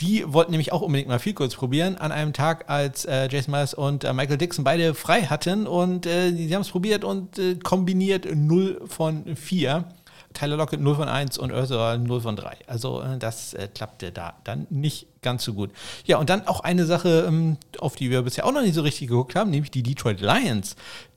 Die 0.00 0.24
wollten 0.26 0.50
nämlich 0.50 0.72
auch 0.72 0.82
unbedingt 0.82 1.08
mal 1.08 1.18
viel 1.18 1.34
kurz 1.34 1.54
probieren 1.54 1.96
an 1.96 2.10
einem 2.10 2.32
Tag, 2.32 2.68
als 2.68 3.04
äh, 3.04 3.28
Jason 3.30 3.52
Myers 3.52 3.74
und 3.74 4.04
äh, 4.04 4.12
Michael 4.12 4.38
Dixon 4.38 4.64
beide 4.64 4.94
frei 4.94 5.22
hatten 5.22 5.66
und 5.66 6.06
äh, 6.06 6.32
sie 6.32 6.52
haben 6.54 6.62
es 6.62 6.70
probiert 6.70 7.04
und 7.04 7.38
äh, 7.38 7.54
kombiniert 7.56 8.26
0 8.32 8.82
von 8.86 9.36
4. 9.36 9.84
Tyler 10.34 10.56
Lockett 10.56 10.80
0 10.80 10.96
von 10.96 11.08
1 11.08 11.38
und 11.38 11.52
Ursula 11.52 11.96
0 11.96 12.20
von 12.20 12.34
3. 12.34 12.56
Also 12.66 13.00
äh, 13.00 13.18
das 13.18 13.54
äh, 13.54 13.68
klappte 13.72 14.10
da 14.10 14.34
dann 14.42 14.66
nicht 14.68 15.06
ganz 15.22 15.44
so 15.44 15.54
gut. 15.54 15.70
Ja, 16.04 16.18
und 16.18 16.28
dann 16.28 16.46
auch 16.48 16.60
eine 16.60 16.86
Sache, 16.86 17.24
ähm, 17.28 17.56
auf 17.78 17.94
die 17.94 18.10
wir 18.10 18.22
bisher 18.22 18.44
auch 18.44 18.52
noch 18.52 18.62
nicht 18.62 18.74
so 18.74 18.82
richtig 18.82 19.08
geguckt 19.08 19.36
haben, 19.36 19.50
nämlich 19.50 19.70
die 19.70 19.84
Detroit 19.84 20.20
Lions. 20.20 20.74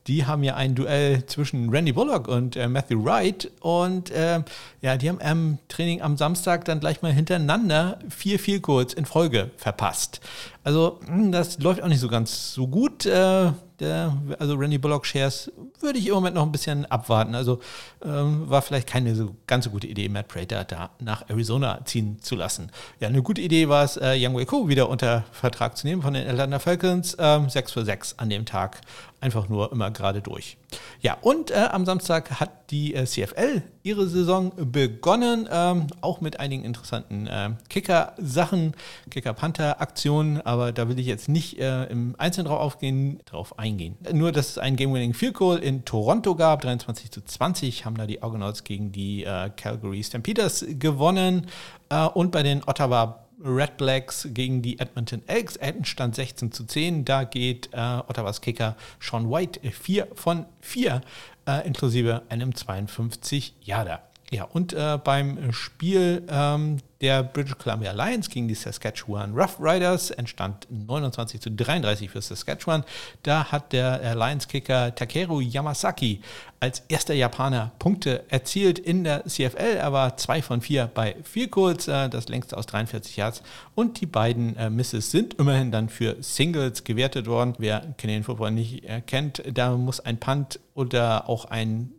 Die 0.08 0.26
haben 0.26 0.44
ja 0.44 0.56
ein 0.56 0.74
Duell 0.74 1.26
zwischen 1.26 1.70
Randy 1.70 1.92
Bullock 1.92 2.28
und 2.28 2.56
äh, 2.56 2.68
Matthew 2.68 3.04
Wright. 3.04 3.52
Und 3.60 4.10
äh, 4.12 4.42
ja, 4.82 4.98
die 4.98 5.10
haben 5.10 5.20
im 5.20 5.58
Training 5.68 6.02
am 6.02 6.16
Samstag 6.16 6.66
dann 6.66 6.80
gleich 6.80 7.02
mal 7.02 7.12
hintereinander 7.12 8.00
vier 8.10 8.40
Field 8.40 8.64
Goals 8.64 8.94
in 8.94 9.06
Folge 9.06 9.52
verpasst. 9.58 10.22
Also, 10.68 11.00
hm, 11.06 11.32
das 11.32 11.60
läuft 11.60 11.82
auch 11.82 11.88
nicht 11.88 12.02
so 12.02 12.10
ganz 12.10 12.54
so 12.54 12.68
gut. 12.68 13.06
Äh, 13.06 13.54
der, 13.80 14.18
also 14.38 14.56
Randy 14.56 14.78
Bullock 14.78 15.06
Shares 15.06 15.50
würde 15.80 15.98
ich 15.98 16.08
im 16.08 16.14
Moment 16.16 16.36
noch 16.36 16.44
ein 16.44 16.52
bisschen 16.52 16.86
abwarten. 16.88 17.36
Also 17.36 17.62
ähm, 18.04 18.50
war 18.50 18.62
vielleicht 18.62 18.90
keine 18.90 19.16
so 19.16 19.34
ganz 19.48 19.64
so 19.64 19.72
gute 19.72 19.88
Idee, 19.88 20.10
Matt 20.10 20.28
Prater 20.28 20.66
da 20.66 20.90
nach 21.00 21.30
Arizona 21.30 21.86
ziehen 21.86 22.20
zu 22.22 22.36
lassen. 22.36 22.70
Ja, 23.00 23.08
eine 23.08 23.22
gute 23.22 23.40
Idee 23.40 23.70
war 23.70 23.86
es, 23.86 23.96
äh, 23.96 24.18
Young 24.18 24.36
Wei 24.36 24.44
Ko 24.44 24.68
wieder 24.68 24.90
unter 24.90 25.24
Vertrag 25.32 25.78
zu 25.78 25.88
nehmen 25.88 26.02
von 26.02 26.14
den 26.14 26.28
Atlanta 26.28 26.60
Falcons. 26.60 27.16
Ähm, 27.18 27.50
6 27.50 27.72
für 27.72 27.86
6 27.86 28.16
an 28.18 28.30
dem 28.30 28.46
Tag. 28.46 28.82
Einfach 29.22 29.48
nur 29.48 29.72
immer 29.72 29.90
gerade 29.92 30.22
durch. 30.22 30.58
Ja, 31.00 31.18
und 31.22 31.52
äh, 31.52 31.70
am 31.72 31.86
Samstag 31.86 32.40
hat 32.40 32.72
die 32.72 32.94
äh, 32.94 33.06
CFL 33.06 33.62
ihre 33.84 34.08
Saison 34.08 34.52
begonnen, 34.58 35.48
ähm, 35.50 35.88
auch 36.02 36.20
mit 36.20 36.40
einigen 36.40 36.66
interessanten 36.66 37.28
äh, 37.28 37.52
Kicker-Sachen, 37.70 38.74
Kicker-Panther-Aktionen, 39.10 40.42
aber 40.42 40.74
da 40.74 40.90
will 40.90 41.00
ich 41.00 41.06
jetzt 41.06 41.30
nicht 41.30 41.60
äh, 41.60 41.86
im 41.86 42.16
Einzelnen 42.18 42.48
drauf, 42.48 42.60
aufgehen, 42.60 43.20
drauf 43.26 43.58
eingehen. 43.58 43.96
Nur, 44.12 44.32
dass 44.32 44.50
es 44.50 44.58
einen 44.58 44.76
Game-Winning 44.76 45.14
Field 45.14 45.36
Goal 45.36 45.60
in 45.60 45.86
Toronto 45.86 46.36
gab, 46.36 46.62
23 46.62 47.12
zu 47.12 47.24
20 47.24 47.86
haben 47.86 47.96
da 47.96 48.06
die 48.06 48.22
Argonauts 48.22 48.64
gegen 48.64 48.92
die 48.92 49.24
äh, 49.24 49.50
Calgary 49.56 50.04
Stampeders 50.04 50.66
gewonnen 50.68 51.48
äh, 51.90 52.06
und 52.06 52.32
bei 52.32 52.44
den 52.44 52.64
Ottawa 52.66 53.27
Red 53.44 53.78
Blacks 53.78 54.28
gegen 54.32 54.62
die 54.62 54.80
Edmonton 54.80 55.22
Elks. 55.28 55.56
Endstand 55.58 56.16
16 56.16 56.52
zu 56.52 56.66
10. 56.66 57.06
Da 57.06 57.24
geht 57.24 57.70
äh, 57.74 57.78
Ottawas 57.78 58.42
Kicker 58.42 58.76
Sean 59.00 59.30
White 59.30 59.60
4 59.70 60.08
von 60.16 60.46
4, 60.62 61.02
äh, 61.48 61.68
inklusive 61.68 62.24
einem 62.30 62.56
52 62.56 63.56
Jahre. 63.62 64.00
Ja, 64.30 64.44
und 64.44 64.74
äh, 64.74 65.00
beim 65.02 65.54
Spiel 65.54 66.22
ähm, 66.30 66.80
der 67.00 67.24
British 67.24 67.58
Columbia 67.58 67.94
Lions 67.94 68.30
gegen 68.30 68.50
die 68.50 68.56
Saskatchewan 68.56 69.34
Rough 69.34 69.58
Riders 69.58 70.12
entstand 70.12 70.68
29 70.70 71.40
zu 71.40 71.50
33 71.50 72.10
für 72.10 72.22
Saskatchewan. 72.22 72.84
Da 73.24 73.46
hat 73.54 73.72
der 73.72 74.02
äh, 74.02 74.14
Lions-Kicker 74.16 74.94
Takeru 74.94 75.40
Yamasaki 75.40 76.20
als 76.60 76.84
erster 76.90 77.14
Japaner 77.14 77.72
Punkte 77.80 78.26
erzielt 78.28 78.80
in 78.80 79.06
der 79.06 79.24
CFL. 79.26 79.78
Er 79.78 79.94
war 79.94 80.18
2 80.18 80.42
von 80.42 80.60
4 80.60 80.88
bei 80.88 81.16
Field 81.24 81.52
Goals, 81.52 81.88
äh, 81.88 82.10
das 82.10 82.28
längste 82.28 82.58
aus 82.58 82.66
43 82.66 83.16
Yards. 83.16 83.44
Und 83.76 84.02
die 84.02 84.08
beiden 84.08 84.58
äh, 84.58 84.70
Misses 84.70 85.10
sind 85.10 85.36
immerhin 85.36 85.72
dann 85.72 85.88
für 85.88 86.18
Singles 86.22 86.84
gewertet 86.84 87.28
worden. 87.28 87.54
Wer 87.60 87.94
Canadian 87.98 88.24
Football 88.24 88.52
nicht 88.52 88.84
kennt, 89.06 89.42
da 89.54 89.72
muss 89.78 90.02
ein 90.02 90.18
Punt 90.18 90.60
oder 90.74 91.30
auch 91.30 91.46
ein 91.46 91.94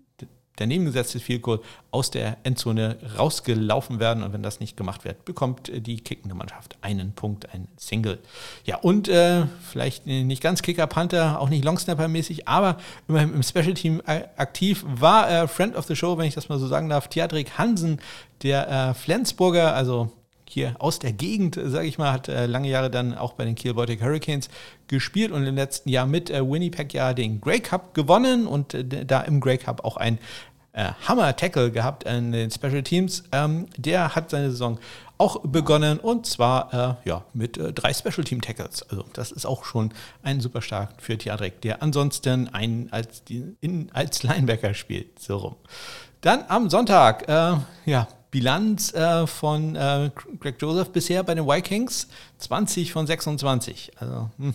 daneben 0.60 0.84
gesetztes 0.84 1.22
Field 1.22 1.42
Goal 1.42 1.60
aus 1.90 2.10
der 2.10 2.36
Endzone 2.42 2.96
rausgelaufen 3.18 4.00
werden. 4.00 4.22
Und 4.22 4.32
wenn 4.32 4.42
das 4.42 4.60
nicht 4.60 4.76
gemacht 4.76 5.04
wird, 5.04 5.24
bekommt 5.24 5.70
die 5.74 6.00
kickende 6.00 6.34
Mannschaft 6.34 6.76
einen 6.80 7.12
Punkt, 7.12 7.52
ein 7.54 7.68
Single. 7.76 8.18
Ja, 8.64 8.76
und 8.76 9.08
äh, 9.08 9.46
vielleicht 9.70 10.06
nicht 10.06 10.42
ganz 10.42 10.62
Kicker-Panther, 10.62 11.40
auch 11.40 11.48
nicht 11.48 11.64
Longsnapper-mäßig, 11.64 12.42
aber 12.46 12.78
immerhin 13.08 13.34
im 13.34 13.42
Special-Team 13.42 14.02
äh, 14.06 14.24
aktiv 14.36 14.84
war 14.86 15.30
äh, 15.30 15.48
Friend 15.48 15.76
of 15.76 15.86
the 15.86 15.96
Show, 15.96 16.18
wenn 16.18 16.26
ich 16.26 16.34
das 16.34 16.48
mal 16.48 16.58
so 16.58 16.66
sagen 16.66 16.88
darf, 16.88 17.08
Theatrik 17.08 17.58
Hansen, 17.58 18.00
der 18.42 18.68
äh, 18.70 18.94
Flensburger, 18.94 19.74
also 19.74 20.12
hier 20.48 20.74
aus 20.78 20.98
der 20.98 21.12
Gegend, 21.12 21.58
sage 21.62 21.86
ich 21.86 21.98
mal, 21.98 22.12
hat 22.12 22.28
äh, 22.28 22.46
lange 22.46 22.68
Jahre 22.68 22.90
dann 22.90 23.14
auch 23.14 23.34
bei 23.34 23.44
den 23.44 23.54
Kiel 23.54 23.74
Baltic 23.74 24.02
Hurricanes 24.02 24.48
gespielt 24.88 25.30
und 25.30 25.46
im 25.46 25.54
letzten 25.54 25.90
Jahr 25.90 26.06
mit 26.06 26.30
äh, 26.30 26.40
Winnipeg 26.40 26.94
ja 26.94 27.12
den 27.12 27.40
Grey 27.40 27.60
Cup 27.60 27.94
gewonnen 27.94 28.46
und 28.46 28.74
äh, 28.74 29.04
da 29.04 29.20
im 29.20 29.40
Grey 29.40 29.58
Cup 29.58 29.84
auch 29.84 29.96
ein 29.96 30.18
äh, 30.78 30.92
Hammer-Tackle 31.06 31.72
gehabt 31.72 32.04
in 32.04 32.30
den 32.30 32.50
Special 32.50 32.82
Teams. 32.82 33.24
Ähm, 33.32 33.66
der 33.76 34.14
hat 34.14 34.30
seine 34.30 34.50
Saison 34.50 34.78
auch 35.18 35.40
begonnen 35.42 35.98
und 35.98 36.26
zwar 36.26 36.98
äh, 37.04 37.08
ja, 37.08 37.24
mit 37.34 37.58
äh, 37.58 37.72
drei 37.72 37.92
Special 37.92 38.22
Team 38.22 38.40
Tackles. 38.40 38.84
Also 38.88 39.04
das 39.12 39.32
ist 39.32 39.44
auch 39.44 39.64
schon 39.64 39.92
ein 40.22 40.40
super 40.40 40.62
stark 40.62 40.90
für 40.98 41.18
Tiadrek, 41.18 41.60
der 41.62 41.82
ansonsten 41.82 42.48
einen 42.54 42.92
als, 42.92 43.24
die, 43.24 43.56
in, 43.60 43.90
als 43.92 44.22
Linebacker 44.22 44.72
spielt. 44.74 45.18
So 45.18 45.38
rum. 45.38 45.56
Dann 46.20 46.44
am 46.46 46.70
Sonntag, 46.70 47.28
äh, 47.28 47.56
ja, 47.84 48.06
Bilanz 48.30 48.92
äh, 48.92 49.26
von 49.26 49.74
äh, 49.74 50.10
Greg 50.38 50.56
Joseph 50.60 50.90
bisher 50.90 51.22
bei 51.22 51.34
den 51.34 51.46
Vikings 51.46 52.08
20 52.38 52.92
von 52.92 53.06
26. 53.06 53.92
Also 53.98 54.30
hm, 54.38 54.54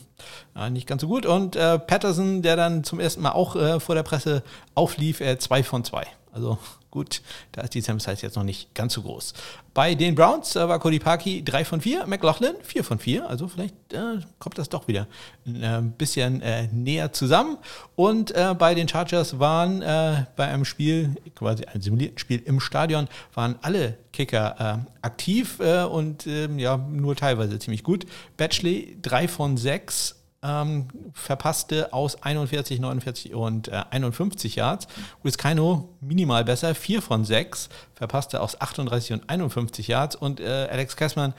ja, 0.55 0.69
nicht 0.69 0.87
ganz 0.87 1.01
so 1.01 1.07
gut. 1.07 1.25
Und 1.25 1.55
äh, 1.55 1.79
Patterson, 1.79 2.41
der 2.41 2.55
dann 2.55 2.83
zum 2.83 2.99
ersten 2.99 3.21
Mal 3.21 3.31
auch 3.31 3.55
äh, 3.55 3.79
vor 3.79 3.95
der 3.95 4.03
Presse 4.03 4.43
auflief, 4.75 5.21
äh, 5.21 5.37
2 5.37 5.63
von 5.63 5.83
2. 5.83 6.05
Also 6.31 6.57
gut, 6.93 7.23
da 7.53 7.62
ist 7.63 7.73
die 7.73 7.81
Sample 7.81 8.03
Size 8.03 8.21
jetzt 8.21 8.35
noch 8.35 8.43
nicht 8.43 8.75
ganz 8.75 8.93
so 8.93 9.01
groß. 9.01 9.33
Bei 9.73 9.95
den 9.95 10.13
Browns 10.13 10.55
äh, 10.55 10.67
war 10.67 10.77
Cody 10.77 11.00
Parkey 11.00 11.43
3 11.43 11.65
von 11.65 11.81
4, 11.81 12.05
McLaughlin 12.05 12.53
4 12.62 12.83
von 12.83 13.00
4, 13.00 13.27
also 13.27 13.47
vielleicht 13.47 13.73
äh, 13.93 14.19
kommt 14.38 14.59
das 14.59 14.69
doch 14.69 14.88
wieder 14.88 15.07
ein 15.47 15.63
äh, 15.63 15.81
bisschen 15.97 16.43
äh, 16.43 16.67
näher 16.71 17.12
zusammen. 17.12 17.57
Und 17.95 18.29
äh, 18.35 18.53
bei 18.53 18.75
den 18.75 18.88
Chargers 18.88 19.39
waren 19.39 19.81
äh, 19.81 20.25
bei 20.35 20.47
einem 20.47 20.65
Spiel, 20.65 21.15
quasi 21.33 21.65
einem 21.65 21.81
simulierten 21.81 22.19
Spiel 22.19 22.43
im 22.45 22.59
Stadion, 22.59 23.07
waren 23.33 23.55
alle 23.63 23.97
Kicker 24.12 24.85
aktiv 25.01 25.59
und 25.59 26.27
ähm, 26.27 26.59
ja, 26.59 26.77
nur 26.77 27.15
teilweise 27.15 27.57
ziemlich 27.57 27.81
gut. 27.81 28.05
Batchley 28.38 29.00
3 29.01 29.27
von 29.27 29.57
6, 29.57 30.22
ähm, 30.43 30.88
verpasste 31.13 31.93
aus 31.93 32.21
41, 32.21 32.79
49 32.79 33.33
und 33.33 33.69
äh, 33.69 33.83
51 33.89 34.55
Yards. 34.55 34.88
Wiscano 35.23 35.89
minimal 36.01 36.43
besser, 36.43 36.75
4 36.75 37.01
von 37.01 37.25
6, 37.25 37.69
verpasste 37.95 38.41
aus 38.41 38.59
38 38.59 39.13
und 39.13 39.29
51 39.29 39.88
Yards. 39.88 40.15
Und 40.15 40.39
äh, 40.39 40.67
Alex 40.69 40.95
Kessmann, 40.95 41.33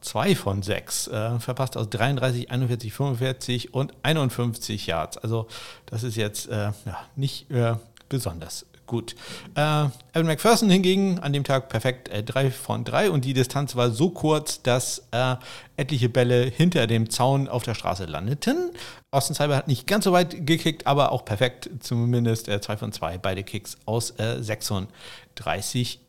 2 0.00 0.28
ja, 0.28 0.34
von 0.34 0.62
6, 0.62 1.08
äh, 1.08 1.38
verpasste 1.40 1.78
aus 1.78 1.90
33, 1.90 2.50
41, 2.50 2.92
45 2.92 3.74
und 3.74 3.92
51 4.02 4.86
Yards. 4.86 5.18
Also 5.18 5.48
das 5.86 6.02
ist 6.02 6.16
jetzt 6.16 6.48
äh, 6.48 6.72
ja, 6.84 6.98
nicht 7.16 7.50
äh, 7.50 7.74
besonders 8.08 8.66
Gut. 8.88 9.14
Äh, 9.54 9.60
Evan 10.14 10.26
McPherson 10.26 10.70
hingegen 10.70 11.18
an 11.18 11.34
dem 11.34 11.44
Tag 11.44 11.68
perfekt 11.68 12.08
äh, 12.08 12.22
3 12.22 12.50
von 12.50 12.84
3 12.84 13.10
und 13.10 13.26
die 13.26 13.34
Distanz 13.34 13.76
war 13.76 13.90
so 13.90 14.08
kurz, 14.08 14.62
dass 14.62 15.04
äh, 15.10 15.36
etliche 15.76 16.08
Bälle 16.08 16.44
hinter 16.44 16.86
dem 16.86 17.10
Zaun 17.10 17.48
auf 17.48 17.64
der 17.64 17.74
Straße 17.74 18.06
landeten. 18.06 18.70
Austin 19.10 19.36
Cyber 19.36 19.56
hat 19.56 19.68
nicht 19.68 19.86
ganz 19.86 20.04
so 20.04 20.12
weit 20.12 20.46
gekickt, 20.46 20.86
aber 20.86 21.12
auch 21.12 21.26
perfekt, 21.26 21.68
zumindest 21.80 22.46
2 22.46 22.54
äh, 22.54 22.76
von 22.78 22.90
2, 22.90 23.18
beide 23.18 23.44
Kicks 23.44 23.76
aus 23.84 24.14
36 24.16 24.88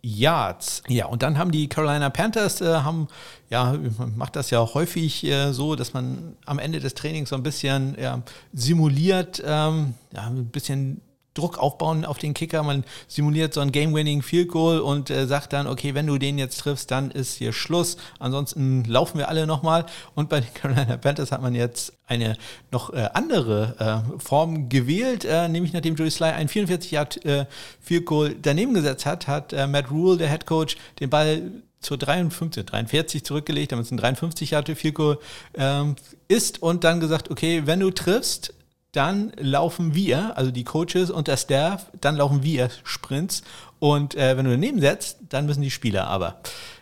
äh, 0.01 0.07
Yards. 0.07 0.81
Ja, 0.87 1.07
und 1.07 1.21
dann 1.21 1.37
haben 1.37 1.51
die 1.51 1.67
Carolina 1.67 2.09
Panthers, 2.09 2.61
äh, 2.61 2.65
haben, 2.65 3.09
ja, 3.49 3.77
man 3.97 4.17
macht 4.17 4.37
das 4.37 4.51
ja 4.51 4.65
häufig 4.73 5.25
äh, 5.25 5.51
so, 5.51 5.75
dass 5.75 5.91
man 5.93 6.37
am 6.45 6.59
Ende 6.59 6.79
des 6.79 6.93
Trainings 6.93 7.27
so 7.27 7.35
ein 7.35 7.43
bisschen 7.43 7.97
ja, 7.99 8.21
simuliert, 8.53 9.43
ähm, 9.45 9.95
ja, 10.13 10.27
ein 10.27 10.45
bisschen 10.45 11.01
Druck 11.39 11.57
aufbauen 11.57 12.05
auf 12.05 12.17
den 12.17 12.33
Kicker. 12.33 12.63
Man 12.63 12.83
simuliert 13.07 13.53
so 13.53 13.61
ein 13.61 13.71
Game-Winning 13.71 14.21
Field 14.21 14.49
Goal 14.49 14.79
und 14.79 15.09
äh, 15.09 15.25
sagt 15.27 15.53
dann, 15.53 15.67
okay, 15.67 15.95
wenn 15.95 16.07
du 16.07 16.17
den 16.17 16.37
jetzt 16.37 16.59
triffst, 16.59 16.91
dann 16.91 17.11
ist 17.11 17.35
hier 17.35 17.53
Schluss. 17.53 17.97
Ansonsten 18.19 18.83
laufen 18.83 19.17
wir 19.17 19.29
alle 19.29 19.47
nochmal. 19.47 19.85
Und 20.15 20.29
bei 20.29 20.41
den 20.41 20.53
Carolina 20.53 20.97
Panthers 20.97 21.31
hat 21.31 21.41
man 21.41 21.55
jetzt 21.55 21.93
eine 22.07 22.37
noch 22.71 22.91
äh, 22.93 23.09
andere 23.13 24.03
äh, 24.17 24.19
Form 24.19 24.69
gewählt, 24.69 25.25
äh, 25.25 25.47
nämlich 25.47 25.73
nachdem 25.73 25.95
Joey 25.95 26.11
Sly 26.11 26.29
ein 26.29 26.47
44 26.47 26.91
Yard 26.91 27.25
äh, 27.25 27.45
Field 27.79 28.05
Goal 28.05 28.35
daneben 28.41 28.73
gesetzt 28.73 29.05
hat, 29.05 29.27
hat 29.27 29.53
äh, 29.53 29.67
Matt 29.67 29.91
Rule, 29.91 30.17
der 30.17 30.29
Head 30.29 30.45
Coach, 30.45 30.75
den 30.99 31.09
Ball 31.09 31.51
zur 31.81 31.97
53, 31.97 32.65
43 32.65 33.23
zurückgelegt, 33.23 33.71
damit 33.71 33.85
es 33.85 33.91
ein 33.91 33.97
53 33.97 34.51
Yard 34.51 34.69
Field 34.69 34.95
Goal 34.95 35.19
ähm, 35.53 35.95
ist 36.27 36.61
und 36.61 36.83
dann 36.83 36.99
gesagt, 36.99 37.31
okay, 37.31 37.63
wenn 37.65 37.79
du 37.79 37.91
triffst, 37.91 38.53
dann 38.91 39.31
laufen 39.37 39.93
wir, 39.93 40.35
also 40.37 40.51
die 40.51 40.63
Coaches 40.63 41.11
und 41.11 41.27
der 41.27 41.37
Staff, 41.37 41.91
dann 41.99 42.15
laufen 42.15 42.43
wir 42.43 42.69
Sprints. 42.83 43.43
Und 43.79 44.15
äh, 44.15 44.35
wenn 44.35 44.45
du 44.45 44.51
daneben 44.51 44.81
setzt, 44.81 45.19
dann 45.29 45.45
müssen 45.45 45.61
die 45.61 45.71
Spieler 45.71 46.07
aber. 46.07 46.39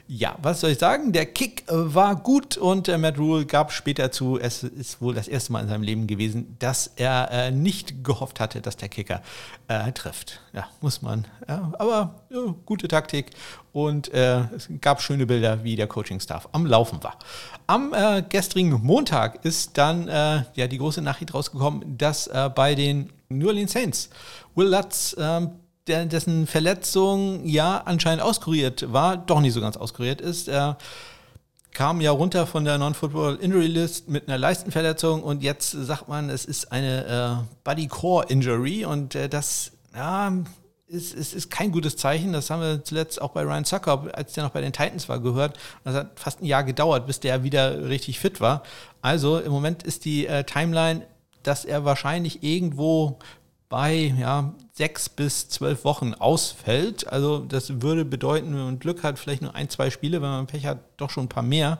Ja, 0.10 0.38
was 0.42 0.62
soll 0.62 0.70
ich 0.70 0.80
sagen? 0.80 1.12
Der 1.12 1.26
Kick 1.26 1.64
äh, 1.68 1.74
war 1.74 2.16
gut 2.16 2.56
und 2.56 2.88
äh, 2.88 2.98
Matt 2.98 3.18
Rule 3.18 3.46
gab 3.46 3.74
später 3.74 4.10
zu, 4.10 4.40
es 4.40 4.64
ist 4.64 5.02
wohl 5.02 5.14
das 5.14 5.28
erste 5.28 5.52
Mal 5.52 5.64
in 5.64 5.68
seinem 5.68 5.84
Leben 5.84 6.08
gewesen, 6.08 6.56
dass 6.60 6.92
er 6.96 7.30
äh, 7.30 7.52
nicht 7.52 8.06
gehofft 8.06 8.40
hatte, 8.40 8.62
dass 8.62 8.78
der 8.78 8.88
Kicker 8.88 9.22
äh, 9.68 9.92
trifft. 9.92 10.40
Ja, 10.54 10.66
muss 10.80 11.02
man. 11.02 11.26
Ja, 11.50 11.74
aber 11.78 12.22
ja, 12.30 12.56
gute 12.66 12.88
Taktik 12.88 13.32
und 13.74 14.14
äh, 14.14 14.46
es 14.56 14.70
gab 14.80 15.02
schöne 15.02 15.26
Bilder, 15.26 15.66
wie 15.66 15.76
der 15.76 15.88
Coaching-Staff 15.88 16.48
am 16.54 16.66
Laufen 16.66 17.04
war. 17.04 17.20
Am 17.68 17.94
äh, 17.94 18.22
gestrigen 18.22 18.82
Montag 18.82 19.44
ist 19.44 19.78
dann 19.78 20.08
ja 20.08 20.68
die 20.68 20.78
große 20.78 21.02
Nachricht 21.02 21.34
rausgekommen, 21.34 21.98
dass 21.98 22.30
bei 22.56 22.76
den 22.76 23.12
New 23.30 23.48
Orleans 23.48 23.74
Saints 23.74 24.10
Will 24.56 24.70
Lutz 24.70 25.16
ähm, 25.20 25.52
der, 25.88 26.06
dessen 26.06 26.48
Verletzung 26.48 27.46
ja 27.46 27.82
anscheinend 27.86 28.24
auskuriert 28.24 28.91
war, 28.91 29.17
doch 29.17 29.41
nicht 29.41 29.53
so 29.53 29.62
ganz 29.62 29.77
auskuriert 29.77 30.22
ist. 30.22 30.48
Er 30.48 30.77
kam 31.74 32.01
ja 32.01 32.12
runter 32.12 32.48
von 32.48 32.65
der 32.65 32.77
Non-Football 32.77 33.36
Injury 33.36 33.67
List 33.67 34.10
mit 34.10 34.27
einer 34.27 34.38
Leistenverletzung 34.38 35.22
und 35.22 35.44
jetzt 35.44 35.72
sagt 35.72 36.08
man, 36.08 36.29
es 36.29 36.44
ist 36.44 36.72
eine 36.72 37.46
äh, 37.46 37.56
Body 37.63 37.88
Core 37.88 38.25
Injury 38.29 38.84
und 38.84 39.13
äh, 39.13 39.29
das 39.29 39.74
ja, 39.96 40.34
ist, 40.88 41.13
ist, 41.13 41.34
ist 41.34 41.51
kein 41.51 41.72
gutes 41.72 41.98
Zeichen. 41.98 42.34
Das 42.34 42.50
haben 42.50 42.62
wir 42.62 42.84
zuletzt 42.84 43.22
auch 43.22 43.32
bei 43.32 43.44
Ryan 43.44 43.65
Zucker, 43.65 44.06
als 44.13 44.34
der 44.34 44.44
noch 44.44 44.51
bei 44.51 44.62
den 44.62 44.74
Titans 44.74 45.08
war, 45.10 45.20
gehört. 45.20 45.58
Das 45.84 45.94
hat 45.94 46.20
fast 46.20 46.41
ein 46.41 46.46
Jahr 46.46 46.63
gedauert, 46.63 47.06
bis 47.06 47.20
der 47.20 47.44
wieder 47.44 47.89
richtig 47.89 48.20
fit 48.20 48.41
war. 48.41 48.63
Also 49.01 49.39
im 49.39 49.51
Moment 49.51 49.84
ist 49.84 50.06
die 50.06 50.25
äh, 50.25 50.44
Timeline, 50.46 51.06
dass 51.44 51.65
er 51.65 51.86
wahrscheinlich 51.86 52.41
irgendwo 52.41 53.20
bei 53.69 54.13
ja, 54.17 54.53
sechs 54.71 55.09
bis 55.09 55.50
zwölf 55.50 55.83
Wochen 55.83 56.13
ausfällt. 56.13 57.07
Also 57.12 57.39
das 57.39 57.81
würde 57.81 58.05
bedeuten, 58.05 58.53
wenn 58.53 58.63
man 58.63 58.79
Glück 58.79 59.03
hat, 59.03 59.19
vielleicht 59.19 59.41
nur 59.41 59.55
ein, 59.55 59.69
zwei 59.69 59.89
Spiele, 59.89 60.21
wenn 60.21 60.29
man 60.29 60.47
Pech 60.47 60.65
hat, 60.65 60.79
doch 60.97 61.09
schon 61.09 61.25
ein 61.25 61.29
paar 61.29 61.43
mehr. 61.43 61.79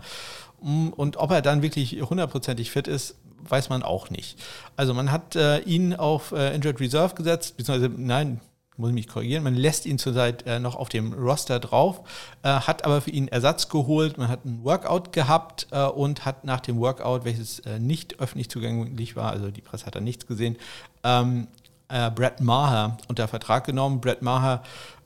Mm, 0.62 0.89
und 0.89 1.17
ob 1.17 1.32
er 1.32 1.41
dann 1.41 1.62
wirklich 1.62 2.01
hundertprozentig 2.01 2.72
fit 2.72 2.88
ist, 2.88 3.15
weiß 3.48 3.70
man 3.70 3.84
auch 3.84 4.10
nicht. 4.10 4.38
Also 4.75 4.94
man 4.94 5.12
hat 5.12 5.36
äh, 5.36 5.60
ihn 5.60 5.94
auf 5.94 6.32
äh, 6.32 6.53
Injured 6.53 6.79
Reserve 6.79 7.15
gesetzt, 7.15 7.56
beziehungsweise 7.56 7.94
nein, 7.96 8.41
muss 8.77 8.89
ich 8.89 8.96
mich 8.96 9.08
korrigieren, 9.08 9.44
man 9.44 9.56
lässt 9.56 9.86
ihn 9.86 9.98
zurzeit 9.98 10.46
äh, 10.46 10.60
noch 10.60 10.75
auf 10.75 10.89
dem 10.89 11.13
Roster 11.13 11.60
drauf, 11.60 12.01
äh, 12.44 12.50
hat 12.50 12.86
aber 12.86 13.01
für 13.01 13.10
ihn 13.10 13.27
Ersatz 13.27 13.70
geholt, 13.70 14.17
man 14.17 14.27
hat 14.27 14.46
ein 14.46 14.63
Workout 14.63 15.13
gehabt 15.13 15.67
äh, 15.72 15.86
und 15.86 16.25
hat 16.25 16.44
nach 16.44 16.60
dem 16.60 16.79
Workout, 16.79 17.25
welches 17.25 17.60
äh, 17.60 17.79
nicht 17.79 18.20
öffentlich 18.20 18.50
zugänglich 18.50 19.15
war, 19.15 19.32
also 19.32 19.50
die 19.50 19.62
Presse 19.62 19.86
hat 19.86 19.96
da 19.96 20.00
nichts 20.00 20.27
gesehen, 20.27 20.58
ähm, 21.03 21.48
äh, 21.89 22.12
Brett 22.12 22.41
Maher 22.41 22.98
unter 23.08 23.27
Vertrag 23.27 23.65
genommen. 23.65 24.01
Brett 24.01 24.22
Maher 24.22 24.63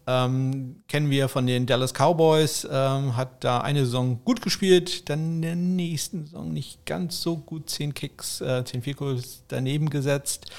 ähm, 0.07 0.77
kennen 0.87 1.09
wir 1.09 1.29
von 1.29 1.45
den 1.45 1.65
Dallas 1.65 1.93
Cowboys, 1.93 2.67
ähm, 2.69 3.15
hat 3.15 3.43
da 3.43 3.61
eine 3.61 3.85
Saison 3.85 4.19
gut 4.25 4.41
gespielt, 4.41 5.09
dann 5.09 5.35
in 5.35 5.41
der 5.41 5.55
nächsten 5.55 6.25
Saison 6.25 6.51
nicht 6.51 6.85
ganz 6.85 7.21
so 7.21 7.37
gut, 7.37 7.69
zehn 7.69 7.93
Kicks, 7.93 8.41
äh, 8.41 8.63
zehn 8.65 8.81
Field 8.81 8.97
daneben 9.47 9.89
gesetzt. 9.89 10.51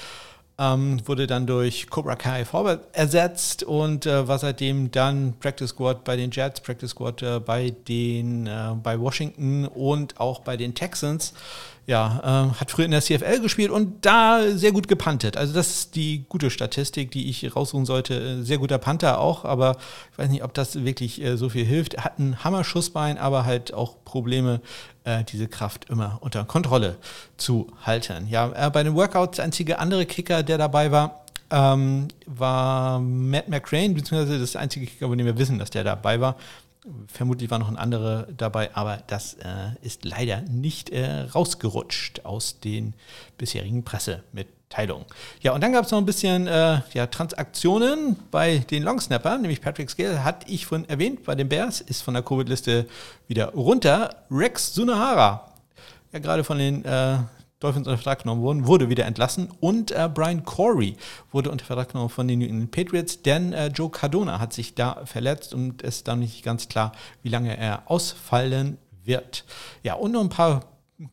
Ähm, 0.59 1.01
wurde 1.07 1.25
dann 1.25 1.47
durch 1.47 1.89
Cobra 1.89 2.15
Kai 2.15 2.45
Forward 2.45 2.85
ersetzt 2.93 3.63
und 3.63 4.05
äh, 4.05 4.27
war 4.27 4.37
seitdem 4.37 4.91
dann 4.91 5.33
Practice 5.39 5.71
Squad 5.71 6.03
bei 6.03 6.15
den 6.15 6.29
Jets, 6.29 6.61
Practice 6.61 6.91
Squad 6.91 7.23
äh, 7.23 7.39
bei 7.39 7.71
den 7.71 8.45
äh, 8.45 8.75
bei 8.81 8.99
Washington 8.99 9.65
und 9.65 10.19
auch 10.19 10.41
bei 10.41 10.55
den 10.55 10.75
Texans 10.75 11.33
ja, 11.85 12.49
äh, 12.53 12.59
hat 12.59 12.71
früher 12.71 12.85
in 12.85 12.91
der 12.91 13.01
CFL 13.01 13.41
gespielt 13.41 13.69
und 13.69 14.05
da 14.05 14.41
sehr 14.53 14.71
gut 14.71 14.87
gepantet. 14.87 15.35
Also 15.35 15.53
das 15.53 15.69
ist 15.69 15.95
die 15.95 16.25
gute 16.29 16.49
Statistik, 16.49 17.11
die 17.11 17.29
ich 17.29 17.55
raussuchen 17.55 17.85
sollte. 17.85 18.43
Sehr 18.43 18.57
guter 18.57 18.77
Panther 18.77 19.19
auch, 19.19 19.43
aber 19.43 19.75
ich 20.11 20.17
weiß 20.17 20.29
nicht, 20.29 20.43
ob 20.43 20.53
das 20.53 20.85
wirklich 20.85 21.21
äh, 21.21 21.35
so 21.35 21.49
viel 21.49 21.65
hilft. 21.65 21.97
Hat 21.97 22.19
ein 22.19 22.43
Hammerschussbein, 22.43 23.17
aber 23.17 23.45
halt 23.45 23.73
auch 23.73 23.97
Probleme, 24.05 24.61
äh, 25.03 25.25
diese 25.25 25.47
Kraft 25.47 25.89
immer 25.89 26.19
unter 26.21 26.45
Kontrolle 26.45 26.95
zu 27.35 27.67
halten. 27.81 28.27
Ja, 28.29 28.51
äh, 28.67 28.69
bei 28.69 28.83
den 28.83 28.95
Workouts 28.95 29.35
der 29.35 29.45
einzige 29.45 29.79
andere 29.79 30.05
Kicker, 30.05 30.41
der 30.41 30.57
dabei 30.57 30.91
war, 30.91 31.23
ähm, 31.51 32.07
war 32.25 32.99
Matt 32.99 33.49
McCrane, 33.49 33.93
beziehungsweise 33.93 34.39
das 34.39 34.55
einzige 34.55 34.85
Kicker, 34.85 35.07
von 35.07 35.17
dem 35.17 35.27
wir 35.27 35.37
wissen, 35.37 35.59
dass 35.59 35.69
der 35.69 35.83
dabei 35.83 36.19
war. 36.19 36.37
Vermutlich 37.07 37.49
war 37.49 37.59
noch 37.59 37.69
ein 37.69 37.77
anderer 37.77 38.27
dabei, 38.35 38.75
aber 38.75 39.01
das 39.07 39.35
äh, 39.35 39.71
ist 39.81 40.03
leider 40.03 40.41
nicht 40.41 40.89
äh, 40.89 41.21
rausgerutscht 41.33 42.25
aus 42.25 42.59
den 42.59 42.93
bisherigen 43.37 43.85
Pressemitteilungen. 43.85 45.05
Ja, 45.41 45.53
und 45.53 45.61
dann 45.61 45.71
gab 45.71 45.85
es 45.85 45.91
noch 45.91 45.97
ein 45.99 46.05
bisschen 46.05 46.47
äh, 46.47 46.81
ja, 46.93 47.07
Transaktionen 47.07 48.17
bei 48.31 48.57
den 48.57 48.83
Longsnappern, 48.83 49.41
nämlich 49.41 49.61
Patrick 49.61 49.89
Scale, 49.89 50.25
hatte 50.25 50.45
ich 50.49 50.65
von 50.65 50.87
erwähnt, 50.89 51.23
bei 51.23 51.35
den 51.35 51.47
Bears 51.47 51.79
ist 51.79 52.01
von 52.01 52.15
der 52.15 52.23
Covid-Liste 52.23 52.85
wieder 53.27 53.53
runter. 53.53 54.25
Rex 54.29 54.73
Sunahara, 54.73 55.53
ja 56.11 56.19
gerade 56.19 56.43
von 56.43 56.57
den 56.57 56.83
äh, 56.83 57.17
Dolphins 57.63 57.87
unter 57.87 57.97
Vertrag 57.97 58.23
genommen 58.23 58.41
wurden, 58.41 58.67
wurde 58.67 58.89
wieder 58.89 59.05
entlassen. 59.05 59.49
Und 59.59 59.91
äh, 59.91 60.09
Brian 60.13 60.43
Corey 60.43 60.95
wurde 61.31 61.49
unter 61.49 61.65
Vertrag 61.65 61.89
genommen 61.89 62.09
von 62.09 62.27
den 62.27 62.39
New 62.39 62.45
England 62.45 62.71
Patriots, 62.71 63.21
denn 63.21 63.53
äh, 63.53 63.67
Joe 63.67 63.89
Cardona 63.89 64.39
hat 64.39 64.53
sich 64.53 64.75
da 64.75 65.05
verletzt 65.05 65.53
und 65.53 65.81
es 65.81 65.97
ist 65.97 66.07
dann 66.07 66.19
nicht 66.19 66.43
ganz 66.43 66.67
klar, 66.67 66.91
wie 67.21 67.29
lange 67.29 67.55
er 67.57 67.83
ausfallen 67.89 68.77
wird. 69.03 69.45
Ja, 69.83 69.95
und 69.95 70.11
noch 70.11 70.21
ein 70.21 70.29
paar 70.29 70.61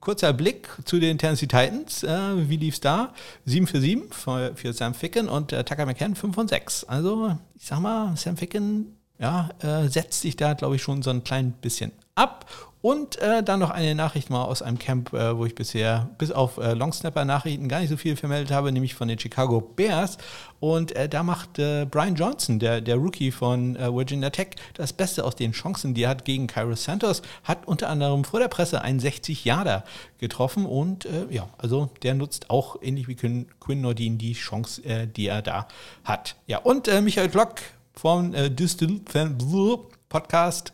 kurzer 0.00 0.32
Blick 0.32 0.68
zu 0.84 1.00
den 1.00 1.18
Tennessee 1.18 1.46
Titans. 1.46 2.02
Äh, 2.02 2.48
wie 2.48 2.56
lief 2.56 2.74
es 2.74 2.80
da? 2.80 3.12
7 3.44 3.66
für 3.66 3.80
7 3.80 4.10
für, 4.10 4.52
für 4.54 4.72
Sam 4.72 4.94
Ficken 4.94 5.28
und 5.28 5.52
äh, 5.52 5.64
Tucker 5.64 5.86
McCann 5.86 6.14
5 6.14 6.34
von 6.34 6.48
6. 6.48 6.84
Also, 6.84 7.36
ich 7.54 7.66
sag 7.66 7.80
mal, 7.80 8.16
Sam 8.16 8.36
Ficken 8.36 8.96
ja, 9.18 9.50
äh, 9.60 9.88
setzt 9.88 10.22
sich 10.22 10.36
da, 10.36 10.54
glaube 10.54 10.76
ich, 10.76 10.82
schon 10.82 11.02
so 11.02 11.10
ein 11.10 11.22
klein 11.22 11.52
bisschen 11.52 11.92
ab 12.14 12.46
und 12.82 13.18
äh, 13.18 13.42
dann 13.42 13.60
noch 13.60 13.70
eine 13.70 13.94
Nachricht 13.94 14.30
mal 14.30 14.44
aus 14.44 14.62
einem 14.62 14.78
Camp, 14.78 15.12
äh, 15.12 15.36
wo 15.36 15.44
ich 15.44 15.54
bisher 15.54 16.08
bis 16.16 16.30
auf 16.30 16.56
äh, 16.56 16.72
Longsnapper-Nachrichten 16.72 17.68
gar 17.68 17.80
nicht 17.80 17.90
so 17.90 17.96
viel 17.96 18.16
vermeldet 18.16 18.50
habe, 18.50 18.72
nämlich 18.72 18.94
von 18.94 19.08
den 19.08 19.18
Chicago 19.18 19.60
Bears. 19.60 20.16
Und 20.60 20.92
äh, 20.92 21.08
da 21.08 21.22
macht 21.22 21.58
äh, 21.58 21.84
Brian 21.84 22.14
Johnson, 22.14 22.58
der, 22.58 22.80
der 22.80 22.96
Rookie 22.96 23.32
von 23.32 23.76
äh, 23.76 23.92
Virginia 23.92 24.30
Tech, 24.30 24.50
das 24.74 24.94
Beste 24.94 25.24
aus 25.24 25.36
den 25.36 25.52
Chancen, 25.52 25.92
die 25.92 26.04
er 26.04 26.10
hat 26.10 26.24
gegen 26.24 26.46
Kyrus 26.46 26.84
Santos. 26.84 27.20
Hat 27.44 27.66
unter 27.66 27.88
anderem 27.90 28.24
vor 28.24 28.40
der 28.40 28.48
Presse 28.48 28.80
einen 28.80 29.00
60-Jahrer 29.00 29.84
getroffen. 30.18 30.64
Und 30.66 31.08
ja, 31.30 31.48
also 31.58 31.90
der 32.02 32.14
nutzt 32.14 32.50
auch, 32.50 32.76
ähnlich 32.82 33.08
wie 33.08 33.14
Quinn, 33.14 33.46
Quinn 33.58 33.80
Nordin, 33.80 34.18
die 34.18 34.34
Chance, 34.34 34.82
die 35.06 35.26
er 35.26 35.42
da 35.42 35.66
hat. 36.04 36.36
Ja, 36.46 36.58
und 36.58 36.88
Michael 37.02 37.28
Glock 37.28 37.60
vom 37.94 38.34
äh, 38.34 38.50
Distil 38.50 39.00
Podcast 40.08 40.72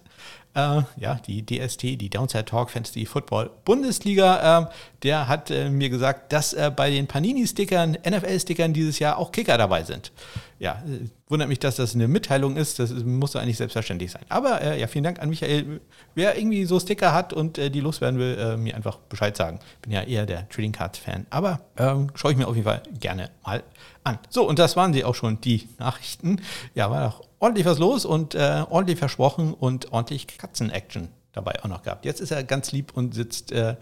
äh, 0.57 0.83
ja, 0.97 1.21
die 1.27 1.45
DST, 1.45 1.83
die 1.83 2.11
Downside 2.11 2.47
Talk 2.47 2.71
Fantasy 2.71 3.07
Football 3.07 3.51
Bundesliga, 3.65 4.61
äh, 4.63 4.67
der 5.07 5.29
hat 5.29 5.53
äh, 5.53 5.71
mir 5.71 5.89
gesagt, 5.89 6.33
dass 6.33 6.53
äh, 6.53 6.69
bei 6.75 6.91
den 6.91 7.07
Panini-Stickern, 7.07 7.97
NFL-Stickern 8.05 8.73
dieses 8.73 8.99
Jahr 8.99 9.19
auch 9.19 9.31
Kicker 9.31 9.57
dabei 9.57 9.85
sind. 9.85 10.11
Ja, 10.59 10.83
äh, 10.85 11.07
wundert 11.29 11.49
mich, 11.49 11.61
dass 11.61 11.77
das 11.77 11.95
eine 11.95 12.09
Mitteilung 12.09 12.57
ist. 12.57 12.81
Das 12.81 12.91
muss 12.91 13.37
eigentlich 13.37 13.57
selbstverständlich 13.57 14.11
sein. 14.11 14.25
Aber 14.29 14.61
äh, 14.61 14.81
ja, 14.81 14.89
vielen 14.89 15.05
Dank 15.05 15.21
an 15.23 15.29
Michael. 15.29 15.81
Wer 16.17 16.37
irgendwie 16.37 16.65
so 16.65 16.81
Sticker 16.81 17.15
hat 17.15 17.33
und 17.33 17.57
die 17.57 17.81
loswerden 17.81 18.19
will, 18.19 18.57
mir 18.57 18.75
einfach 18.75 18.97
Bescheid 18.99 19.37
sagen. 19.37 19.61
Bin 19.83 19.93
ja 19.93 20.03
eher 20.03 20.27
der 20.27 20.49
Trading 20.49 20.73
Cards-Fan. 20.73 21.27
Aber 21.31 21.61
ähm, 21.77 22.11
schaue 22.15 22.33
ich 22.33 22.37
mir 22.37 22.49
auf 22.49 22.57
jeden 22.57 22.67
Fall 22.67 22.83
gerne 22.99 23.31
mal 23.45 23.63
an. 24.03 24.19
So, 24.29 24.49
und 24.49 24.59
das 24.59 24.75
waren 24.75 24.93
sie 24.93 25.05
auch 25.05 25.15
schon, 25.15 25.41
die 25.41 25.69
Nachrichten. 25.79 26.41
Ja, 26.75 26.91
war 26.91 27.07
doch 27.07 27.23
ordentlich 27.39 27.67
was 27.67 27.79
los 27.79 28.05
und 28.05 28.35
äh, 28.35 28.65
ordentlich 28.69 28.99
versprochen 28.99 29.55
und 29.55 29.93
ordentlich 29.93 30.27
Katzen-Action 30.27 31.09
dabei 31.37 31.63
auch 31.63 31.69
noch 31.69 31.83
gehabt. 31.83 32.05
Jetzt 32.05 32.21
ist 32.21 32.33
er 32.33 32.43
ganz 32.43 32.73
lieb 32.73 32.93
und 32.95 33.15
sitzt 33.15 33.53
äh, 33.53 33.77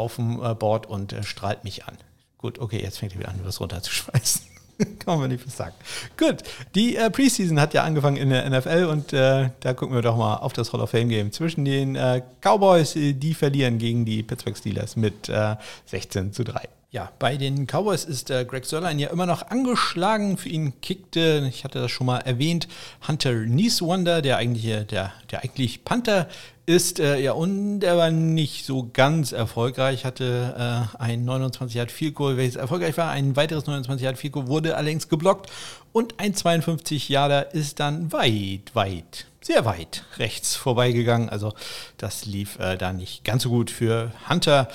auf 0.00 0.16
dem 0.16 0.42
äh, 0.42 0.54
Board 0.54 0.86
und 0.86 1.12
äh, 1.12 1.22
strahlt 1.22 1.64
mich 1.64 1.84
an. 1.84 1.96
Gut, 2.38 2.58
okay, 2.58 2.80
jetzt 2.82 2.98
fängt 2.98 3.12
er 3.12 3.20
wieder 3.20 3.28
an, 3.28 3.40
was 3.44 3.60
runterzuschmeißen. 3.60 4.42
Kann 4.98 5.18
man 5.18 5.30
nicht 5.30 5.46
was 5.46 5.56
sagen. 5.56 5.74
Gut, 6.16 6.38
die 6.74 6.96
äh, 6.96 7.10
Preseason 7.10 7.60
hat 7.60 7.74
ja 7.74 7.84
angefangen 7.84 8.16
in 8.16 8.30
der 8.30 8.48
NFL 8.48 8.86
und 8.86 9.12
äh, 9.12 9.50
da 9.60 9.74
gucken 9.74 9.94
wir 9.94 10.02
doch 10.02 10.16
mal 10.16 10.36
auf 10.36 10.54
das 10.54 10.72
Hall 10.72 10.80
of 10.80 10.90
Fame 10.90 11.10
Game 11.10 11.32
zwischen 11.32 11.64
den 11.64 11.96
äh, 11.96 12.22
Cowboys, 12.40 12.94
die 12.94 13.34
verlieren 13.34 13.78
gegen 13.78 14.04
die 14.06 14.22
Pittsburgh 14.22 14.56
Steelers 14.56 14.96
mit 14.96 15.30
16 15.86 16.32
zu 16.32 16.44
3. 16.44 16.79
Ja, 16.92 17.12
bei 17.20 17.36
den 17.36 17.68
Cowboys 17.68 18.04
ist 18.04 18.30
äh, 18.30 18.44
Greg 18.44 18.64
Sörlein 18.64 18.98
ja 18.98 19.10
immer 19.10 19.24
noch 19.24 19.48
angeschlagen. 19.48 20.36
Für 20.36 20.48
ihn 20.48 20.80
kickte, 20.80 21.46
ich 21.48 21.62
hatte 21.62 21.80
das 21.80 21.92
schon 21.92 22.08
mal 22.08 22.18
erwähnt, 22.18 22.66
Hunter 23.06 23.32
Nieswander, 23.32 24.22
der 24.22 24.38
eigentlich, 24.38 24.64
der, 24.88 25.12
der 25.30 25.44
eigentlich 25.44 25.84
Panther 25.84 26.26
ist. 26.66 26.98
Äh, 26.98 27.20
ja, 27.20 27.30
und 27.32 27.84
er 27.84 27.96
war 27.96 28.10
nicht 28.10 28.66
so 28.66 28.90
ganz 28.92 29.30
erfolgreich, 29.30 30.04
hatte 30.04 30.88
äh, 30.98 31.00
ein 31.00 31.24
29 31.24 31.76
Yard 31.76 31.92
Field 31.92 32.16
Goal, 32.16 32.36
welches 32.36 32.56
erfolgreich 32.56 32.96
war. 32.96 33.10
Ein 33.10 33.36
weiteres 33.36 33.66
29 33.66 34.04
Yard 34.04 34.18
Field 34.18 34.32
Goal 34.32 34.48
wurde 34.48 34.76
allerdings 34.76 35.08
geblockt 35.08 35.48
und 35.92 36.18
ein 36.18 36.34
52 36.34 37.08
Yarder 37.08 37.54
ist 37.54 37.78
dann 37.78 38.10
weit, 38.10 38.74
weit 38.74 39.26
sehr 39.40 39.64
weit 39.64 40.04
rechts 40.18 40.56
vorbeigegangen. 40.56 41.28
Also 41.28 41.54
das 41.98 42.26
lief 42.26 42.58
äh, 42.58 42.76
da 42.76 42.92
nicht 42.92 43.24
ganz 43.24 43.44
so 43.44 43.50
gut 43.50 43.70
für 43.70 44.12
Hunter. 44.28 44.68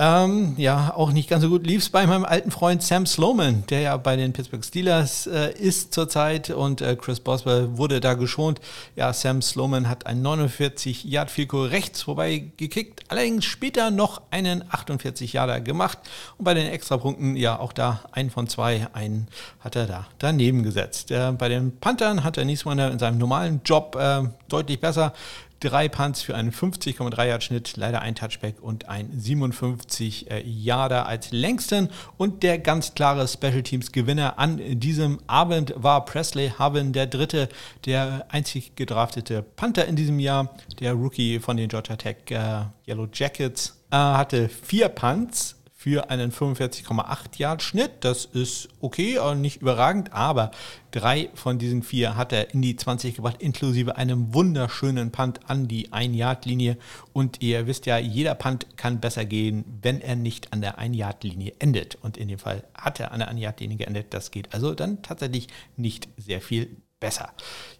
Ähm, 0.00 0.54
ja, 0.58 0.94
auch 0.94 1.10
nicht 1.10 1.28
ganz 1.28 1.42
so 1.42 1.48
gut 1.48 1.66
lief 1.66 1.82
es 1.82 1.88
bei 1.88 2.06
meinem 2.06 2.24
alten 2.24 2.52
Freund 2.52 2.84
Sam 2.84 3.04
Sloman, 3.04 3.64
der 3.68 3.80
ja 3.80 3.96
bei 3.96 4.14
den 4.14 4.32
Pittsburgh 4.32 4.64
Steelers 4.64 5.26
äh, 5.26 5.52
ist 5.58 5.92
zurzeit 5.92 6.50
und 6.50 6.80
äh, 6.80 6.94
Chris 6.94 7.18
Boswell 7.18 7.76
wurde 7.76 7.98
da 7.98 8.14
geschont. 8.14 8.60
Ja, 8.94 9.12
Sam 9.12 9.42
Sloman 9.42 9.88
hat 9.88 10.06
ein 10.06 10.22
49 10.22 11.02
Yard 11.02 11.32
Fico 11.32 11.64
rechts 11.64 12.02
vorbei 12.02 12.44
gekickt, 12.56 13.06
allerdings 13.08 13.44
später 13.44 13.90
noch 13.90 14.22
einen 14.30 14.62
48 14.70 15.32
Yarder 15.32 15.60
gemacht 15.60 15.98
und 16.36 16.44
bei 16.44 16.54
den 16.54 16.68
Extrapunkten 16.68 17.34
ja 17.34 17.58
auch 17.58 17.72
da 17.72 18.02
einen 18.12 18.30
von 18.30 18.46
zwei, 18.46 18.86
einen 18.92 19.26
hat 19.58 19.74
er 19.74 19.86
da 19.86 20.06
daneben 20.20 20.62
gesetzt. 20.62 21.10
Äh, 21.10 21.32
bei 21.32 21.48
den 21.48 21.76
Panthern 21.76 22.22
hat 22.22 22.36
er 22.36 22.44
Nieswander 22.44 22.92
in 22.92 23.00
seinem 23.00 23.18
normalen 23.18 23.62
Job 23.64 23.96
äh, 23.98 24.22
deutlich 24.48 24.78
besser 24.78 25.12
drei 25.60 25.88
Punts 25.88 26.22
für 26.22 26.34
einen 26.34 26.52
50,3 26.52 27.26
Yard 27.26 27.44
Schnitt, 27.44 27.76
leider 27.76 28.00
ein 28.00 28.14
Touchback 28.14 28.60
und 28.60 28.88
ein 28.88 29.10
57 29.18 30.30
äh, 30.30 30.42
Yarder 30.46 31.06
als 31.06 31.30
längsten. 31.32 31.90
Und 32.16 32.42
der 32.42 32.58
ganz 32.58 32.94
klare 32.94 33.26
Special 33.26 33.62
Teams 33.62 33.92
Gewinner 33.92 34.38
an 34.38 34.60
diesem 34.78 35.18
Abend 35.26 35.74
war 35.76 36.04
Presley 36.04 36.52
Harvin, 36.58 36.92
der 36.92 37.06
dritte, 37.06 37.48
der 37.84 38.26
einzig 38.28 38.76
gedraftete 38.76 39.42
Panther 39.42 39.86
in 39.86 39.96
diesem 39.96 40.18
Jahr, 40.18 40.54
der 40.80 40.92
Rookie 40.92 41.40
von 41.40 41.56
den 41.56 41.68
Georgia 41.68 41.96
Tech 41.96 42.16
äh, 42.30 42.64
Yellow 42.86 43.08
Jackets. 43.12 43.74
Äh, 43.90 43.96
hatte 43.96 44.50
vier 44.50 44.90
Punts 44.90 45.57
für 45.80 46.10
einen 46.10 46.32
45,8 46.32 47.38
Yard 47.38 47.62
Schnitt. 47.62 47.92
Das 48.00 48.24
ist 48.24 48.68
okay, 48.80 49.16
nicht 49.36 49.62
überragend, 49.62 50.12
aber 50.12 50.50
drei 50.90 51.30
von 51.34 51.60
diesen 51.60 51.84
vier 51.84 52.16
hat 52.16 52.32
er 52.32 52.52
in 52.52 52.62
die 52.62 52.74
20 52.74 53.14
gebracht, 53.14 53.40
inklusive 53.40 53.96
einem 53.96 54.34
wunderschönen 54.34 55.12
Punt 55.12 55.48
an 55.48 55.68
die 55.68 55.92
1 55.92 56.16
Yard 56.16 56.46
Linie. 56.46 56.78
Und 57.12 57.42
ihr 57.42 57.68
wisst 57.68 57.86
ja, 57.86 57.96
jeder 57.96 58.34
Punt 58.34 58.76
kann 58.76 58.98
besser 58.98 59.24
gehen, 59.24 59.64
wenn 59.80 60.00
er 60.00 60.16
nicht 60.16 60.52
an 60.52 60.62
der 60.62 60.78
1 60.78 60.96
Yard 60.96 61.22
Linie 61.22 61.52
endet. 61.60 61.94
Und 62.02 62.16
in 62.16 62.26
dem 62.26 62.40
Fall 62.40 62.64
hat 62.74 62.98
er 62.98 63.12
an 63.12 63.20
der 63.20 63.28
1 63.28 63.40
Yard 63.40 63.60
Linie 63.60 63.76
geendet. 63.76 64.06
Das 64.10 64.32
geht 64.32 64.52
also 64.52 64.74
dann 64.74 65.02
tatsächlich 65.02 65.46
nicht 65.76 66.08
sehr 66.16 66.40
viel 66.40 66.76
besser. 67.00 67.30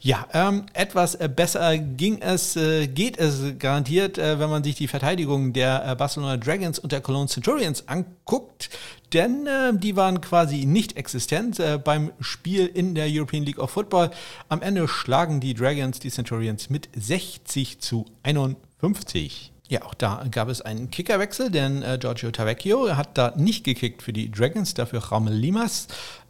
Ja, 0.00 0.28
ähm, 0.32 0.66
etwas 0.74 1.16
äh, 1.16 1.28
besser 1.28 1.76
ging 1.78 2.20
es, 2.20 2.54
äh, 2.56 2.86
geht 2.86 3.18
es 3.18 3.58
garantiert, 3.58 4.16
äh, 4.16 4.38
wenn 4.38 4.48
man 4.48 4.62
sich 4.62 4.76
die 4.76 4.86
Verteidigung 4.86 5.52
der 5.52 5.84
äh, 5.84 5.94
Barcelona 5.96 6.36
Dragons 6.36 6.78
und 6.78 6.92
der 6.92 7.00
Cologne 7.00 7.28
Centurions 7.28 7.88
anguckt, 7.88 8.70
denn 9.12 9.46
äh, 9.46 9.72
die 9.74 9.96
waren 9.96 10.20
quasi 10.20 10.66
nicht 10.66 10.96
existent 10.96 11.58
äh, 11.58 11.78
beim 11.82 12.12
Spiel 12.20 12.66
in 12.66 12.94
der 12.94 13.06
European 13.08 13.42
League 13.42 13.58
of 13.58 13.70
Football. 13.70 14.10
Am 14.48 14.62
Ende 14.62 14.86
schlagen 14.86 15.40
die 15.40 15.54
Dragons 15.54 15.98
die 15.98 16.10
Centurions 16.10 16.70
mit 16.70 16.88
60 16.94 17.80
zu 17.80 18.06
51. 18.22 19.52
Ja, 19.70 19.82
auch 19.82 19.92
da 19.92 20.24
gab 20.30 20.48
es 20.48 20.62
einen 20.62 20.90
Kickerwechsel, 20.90 21.50
denn 21.50 21.82
äh, 21.82 21.98
Giorgio 22.00 22.30
Tavecchio 22.30 22.96
hat 22.96 23.18
da 23.18 23.34
nicht 23.36 23.64
gekickt 23.64 24.02
für 24.02 24.14
die 24.14 24.30
Dragons, 24.30 24.72
dafür 24.72 25.00
Ramel 25.00 25.34
Limas. 25.34 25.88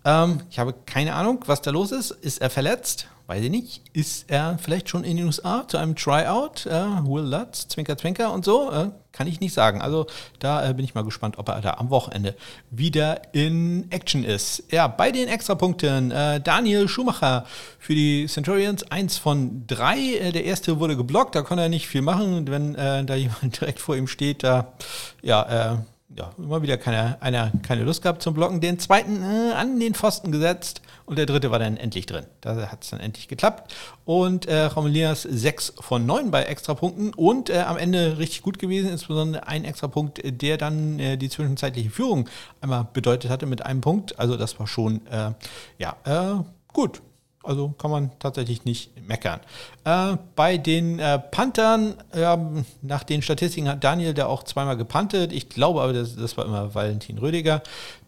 Ähm, 0.08 0.40
ich 0.48 0.58
habe 0.58 0.74
keine 0.86 1.14
Ahnung, 1.14 1.44
was 1.46 1.60
da 1.60 1.70
los 1.70 1.92
ist. 1.92 2.12
Ist 2.12 2.40
er 2.40 2.48
verletzt? 2.48 3.08
Weiß 3.26 3.42
ich 3.42 3.50
nicht. 3.50 3.82
Ist 3.92 4.30
er 4.30 4.56
vielleicht 4.58 4.88
schon 4.88 5.04
in 5.04 5.18
den 5.18 5.26
USA 5.26 5.68
zu 5.68 5.76
einem 5.76 5.94
Tryout? 5.96 6.64
Äh, 6.64 6.70
Will 7.04 7.24
Lutz, 7.24 7.68
Zwinker, 7.68 7.98
Zwinker 7.98 8.32
und 8.32 8.42
so? 8.42 8.72
Äh, 8.72 8.88
kann 9.12 9.26
ich 9.26 9.40
nicht 9.40 9.52
sagen. 9.52 9.82
Also 9.82 10.06
da 10.38 10.66
äh, 10.66 10.72
bin 10.72 10.86
ich 10.86 10.94
mal 10.94 11.04
gespannt, 11.04 11.36
ob 11.36 11.50
er 11.50 11.60
da 11.60 11.74
am 11.74 11.90
Wochenende 11.90 12.34
wieder 12.70 13.20
in 13.34 13.86
Action 13.90 14.24
ist. 14.24 14.64
Ja, 14.70 14.88
bei 14.88 15.12
den 15.12 15.28
Extrapunkten 15.28 16.10
äh, 16.10 16.40
Daniel 16.40 16.88
Schumacher 16.88 17.44
für 17.78 17.94
die 17.94 18.24
Centurions, 18.28 18.90
eins 18.90 19.18
von 19.18 19.66
drei. 19.66 19.98
Äh, 19.98 20.32
der 20.32 20.44
erste 20.44 20.80
wurde 20.80 20.96
geblockt, 20.96 21.34
da 21.34 21.42
konnte 21.42 21.64
er 21.64 21.68
nicht 21.68 21.86
viel 21.86 22.00
machen, 22.00 22.48
wenn 22.48 22.76
äh, 22.76 23.04
da 23.04 23.14
jemand 23.14 23.42
direkt 23.60 23.80
vor 23.80 23.94
ihm 23.94 24.06
steht. 24.06 24.42
Da, 24.42 24.72
ja, 25.20 25.84
ja, 26.16 26.30
immer 26.38 26.62
wieder 26.62 26.78
keine, 26.78 27.20
einer 27.20 27.52
keine 27.62 27.84
Lust 27.84 28.02
gehabt 28.02 28.22
zum 28.22 28.34
Blocken. 28.34 28.60
Den 28.60 28.78
zweiten 28.78 29.22
äh, 29.22 29.52
an 29.52 29.78
den 29.78 29.94
Pfosten 29.94 30.32
gesetzt 30.32 30.80
und 31.04 31.18
der 31.18 31.26
dritte 31.26 31.50
war 31.50 31.58
dann 31.58 31.76
endlich 31.76 32.06
drin. 32.06 32.24
Da 32.40 32.70
hat 32.70 32.82
es 32.82 32.90
dann 32.90 33.00
endlich 33.00 33.28
geklappt. 33.28 33.74
Und 34.04 34.46
äh, 34.46 34.64
Romelinas 34.64 35.22
6 35.22 35.74
von 35.80 36.06
9 36.06 36.30
bei 36.30 36.44
Extrapunkten 36.44 37.12
und 37.14 37.50
äh, 37.50 37.58
am 37.60 37.76
Ende 37.76 38.18
richtig 38.18 38.42
gut 38.42 38.58
gewesen, 38.58 38.90
insbesondere 38.90 39.46
ein 39.46 39.64
Extrapunkt, 39.64 40.20
der 40.24 40.56
dann 40.56 40.98
äh, 40.98 41.18
die 41.18 41.28
zwischenzeitliche 41.28 41.90
Führung 41.90 42.28
einmal 42.60 42.88
bedeutet 42.92 43.30
hatte 43.30 43.46
mit 43.46 43.64
einem 43.66 43.82
Punkt. 43.82 44.18
Also 44.18 44.36
das 44.36 44.58
war 44.58 44.66
schon, 44.66 45.06
äh, 45.08 45.32
ja, 45.78 45.96
äh, 46.04 46.42
gut. 46.72 47.02
Also 47.42 47.68
kann 47.78 47.90
man 47.90 48.10
tatsächlich 48.18 48.64
nicht 48.64 48.90
meckern. 49.06 49.40
Äh, 49.84 50.16
bei 50.34 50.58
den 50.58 50.98
äh, 50.98 51.18
Panthern, 51.18 51.94
äh, 52.12 52.36
nach 52.82 53.04
den 53.04 53.22
Statistiken 53.22 53.68
hat 53.68 53.84
Daniel 53.84 54.12
da 54.12 54.26
auch 54.26 54.42
zweimal 54.42 54.76
gepantet. 54.76 55.32
Ich 55.32 55.48
glaube 55.48 55.80
aber, 55.80 55.92
das, 55.92 56.16
das 56.16 56.36
war 56.36 56.44
immer 56.44 56.74
Valentin 56.74 57.18
Rödiger. 57.18 57.62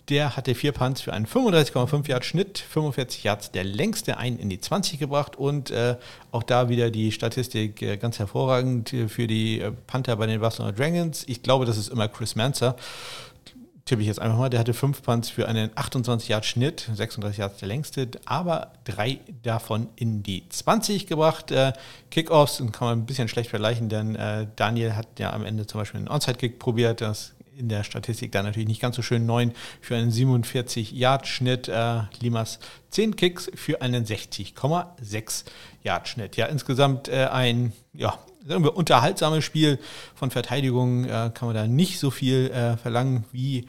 Der 0.08 0.36
hatte 0.36 0.56
vier 0.56 0.72
Punts 0.72 1.00
für 1.00 1.12
einen 1.12 1.26
35,5 1.26 2.08
Yard 2.08 2.24
Schnitt, 2.24 2.58
45 2.58 3.22
Yards 3.22 3.52
der 3.52 3.62
längste, 3.62 4.16
einen 4.16 4.40
in 4.40 4.50
die 4.50 4.60
20 4.60 4.98
gebracht 4.98 5.36
und 5.36 5.70
äh, 5.70 5.96
auch 6.32 6.42
da 6.42 6.68
wieder 6.68 6.90
die 6.90 7.12
Statistik 7.12 7.80
äh, 7.80 7.96
ganz 7.96 8.18
hervorragend 8.18 8.92
für 9.06 9.28
die 9.28 9.60
äh, 9.60 9.70
Panther 9.86 10.16
bei 10.16 10.26
den 10.26 10.40
Barcelona 10.40 10.72
Dragons. 10.72 11.22
Ich 11.28 11.44
glaube, 11.44 11.64
das 11.64 11.76
ist 11.76 11.88
immer 11.88 12.08
Chris 12.08 12.34
Manzer 12.34 12.74
tippe 13.90 14.02
ich 14.02 14.08
jetzt 14.08 14.20
einfach 14.20 14.38
mal, 14.38 14.48
der 14.48 14.60
hatte 14.60 14.72
fünf 14.72 15.02
Punts 15.02 15.30
für 15.30 15.48
einen 15.48 15.70
28 15.74 16.28
Yard 16.28 16.46
Schnitt, 16.46 16.88
36 16.94 17.38
Yards 17.38 17.58
der 17.58 17.66
längste, 17.66 18.08
aber 18.24 18.70
drei 18.84 19.18
davon 19.42 19.88
in 19.96 20.22
die 20.22 20.48
20 20.48 21.08
gebracht. 21.08 21.50
Äh, 21.50 21.72
Kickoffs 22.08 22.58
kann 22.58 22.86
man 22.86 22.98
ein 23.00 23.06
bisschen 23.06 23.26
schlecht 23.26 23.50
vergleichen, 23.50 23.88
denn 23.88 24.14
äh, 24.14 24.46
Daniel 24.54 24.94
hat 24.94 25.18
ja 25.18 25.32
am 25.32 25.44
Ende 25.44 25.66
zum 25.66 25.80
Beispiel 25.80 25.98
einen 25.98 26.08
Onside-Kick 26.08 26.60
probiert, 26.60 27.00
das 27.00 27.32
in 27.58 27.68
der 27.68 27.82
Statistik 27.82 28.30
dann 28.30 28.44
natürlich 28.44 28.68
nicht 28.68 28.80
ganz 28.80 28.94
so 28.94 29.02
schön. 29.02 29.26
9 29.26 29.52
für 29.80 29.96
einen 29.96 30.12
47-Yard-Schnitt. 30.12 31.66
Äh, 31.66 32.02
Limas 32.20 32.60
10 32.90 33.16
Kicks 33.16 33.50
für 33.56 33.82
einen 33.82 34.04
60,6 34.04 35.44
Yard-Schnitt. 35.82 36.36
Ja, 36.36 36.46
insgesamt 36.46 37.08
äh, 37.08 37.26
ein 37.26 37.72
ja, 37.92 38.16
unterhaltsames 38.48 39.44
Spiel 39.44 39.78
von 40.14 40.30
Verteidigung. 40.30 41.04
Äh, 41.04 41.30
kann 41.34 41.48
man 41.48 41.54
da 41.54 41.66
nicht 41.66 41.98
so 41.98 42.10
viel 42.10 42.50
äh, 42.50 42.76
verlangen, 42.76 43.24
wie 43.32 43.66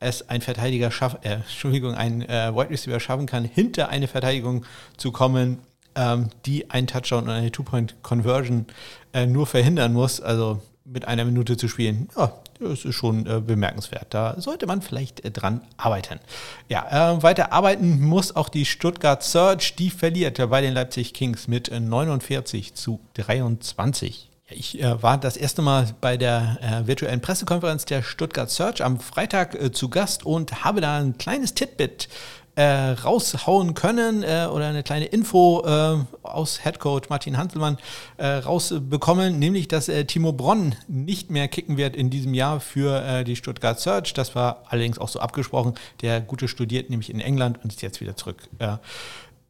es 0.00 0.28
ein 0.28 0.40
Verteidiger 0.40 0.90
schaff, 0.90 1.18
äh, 1.22 1.34
Entschuldigung, 1.34 1.94
ein 1.94 2.22
äh, 2.22 2.54
Wide 2.54 2.70
Receiver 2.70 3.00
schaffen 3.00 3.26
kann, 3.26 3.44
hinter 3.44 3.88
eine 3.88 4.06
Verteidigung 4.06 4.64
zu 4.96 5.12
kommen, 5.12 5.58
ähm, 5.94 6.28
die 6.46 6.70
einen 6.70 6.86
Touchdown 6.86 7.24
und 7.24 7.30
eine 7.30 7.50
Two-Point-Conversion 7.50 8.66
äh, 9.12 9.26
nur 9.26 9.46
verhindern 9.46 9.92
muss. 9.92 10.20
Also 10.20 10.60
mit 10.84 11.08
einer 11.08 11.24
Minute 11.24 11.56
zu 11.56 11.68
spielen, 11.68 12.08
ja, 12.16 12.32
das 12.60 12.84
ist 12.84 12.94
schon 12.94 13.26
äh, 13.26 13.40
bemerkenswert. 13.40 14.08
Da 14.10 14.38
sollte 14.38 14.66
man 14.66 14.82
vielleicht 14.82 15.24
äh, 15.24 15.30
dran 15.30 15.62
arbeiten. 15.76 16.20
Ja, 16.68 17.14
äh, 17.16 17.22
weiter 17.22 17.52
arbeiten 17.52 18.00
muss 18.00 18.36
auch 18.36 18.48
die 18.48 18.64
Stuttgart 18.64 19.22
Surge. 19.22 19.72
Die 19.78 19.90
verliert 19.90 20.38
bei 20.50 20.60
den 20.60 20.74
Leipzig 20.74 21.14
Kings 21.14 21.48
mit 21.48 21.70
49 21.70 22.70
äh, 22.70 22.74
zu 22.74 23.00
23. 23.14 24.28
Ja, 24.48 24.56
ich 24.56 24.82
äh, 24.82 25.02
war 25.02 25.16
das 25.16 25.36
erste 25.38 25.62
Mal 25.62 25.94
bei 26.00 26.18
der 26.18 26.58
äh, 26.60 26.86
virtuellen 26.86 27.22
Pressekonferenz 27.22 27.86
der 27.86 28.02
Stuttgart 28.02 28.50
Search 28.50 28.84
am 28.84 29.00
Freitag 29.00 29.74
zu 29.74 29.88
Gast 29.88 30.26
und 30.26 30.64
habe 30.64 30.82
da 30.82 30.98
ein 30.98 31.16
kleines 31.16 31.54
Titbit 31.54 32.08
äh, 32.56 32.64
raushauen 32.64 33.74
können 33.74 34.22
äh, 34.22 34.46
oder 34.50 34.68
eine 34.68 34.82
kleine 34.82 35.06
Info 35.06 35.64
äh, 35.66 35.98
aus 36.22 36.64
Headcoach 36.64 37.08
Martin 37.08 37.36
Hanselmann 37.36 37.78
äh, 38.16 38.26
rausbekommen, 38.26 39.38
nämlich 39.38 39.68
dass 39.68 39.88
äh, 39.88 40.04
Timo 40.04 40.32
Bronn 40.32 40.74
nicht 40.86 41.30
mehr 41.30 41.48
kicken 41.48 41.76
wird 41.76 41.96
in 41.96 42.10
diesem 42.10 42.34
Jahr 42.34 42.60
für 42.60 43.02
äh, 43.04 43.24
die 43.24 43.36
Stuttgart 43.36 43.80
Search. 43.80 44.14
Das 44.14 44.34
war 44.34 44.62
allerdings 44.68 44.98
auch 44.98 45.08
so 45.08 45.18
abgesprochen. 45.18 45.74
Der 46.00 46.20
Gute 46.20 46.48
studiert 46.48 46.90
nämlich 46.90 47.10
in 47.10 47.20
England 47.20 47.58
und 47.62 47.72
ist 47.72 47.82
jetzt 47.82 48.00
wieder 48.00 48.16
zurück 48.16 48.48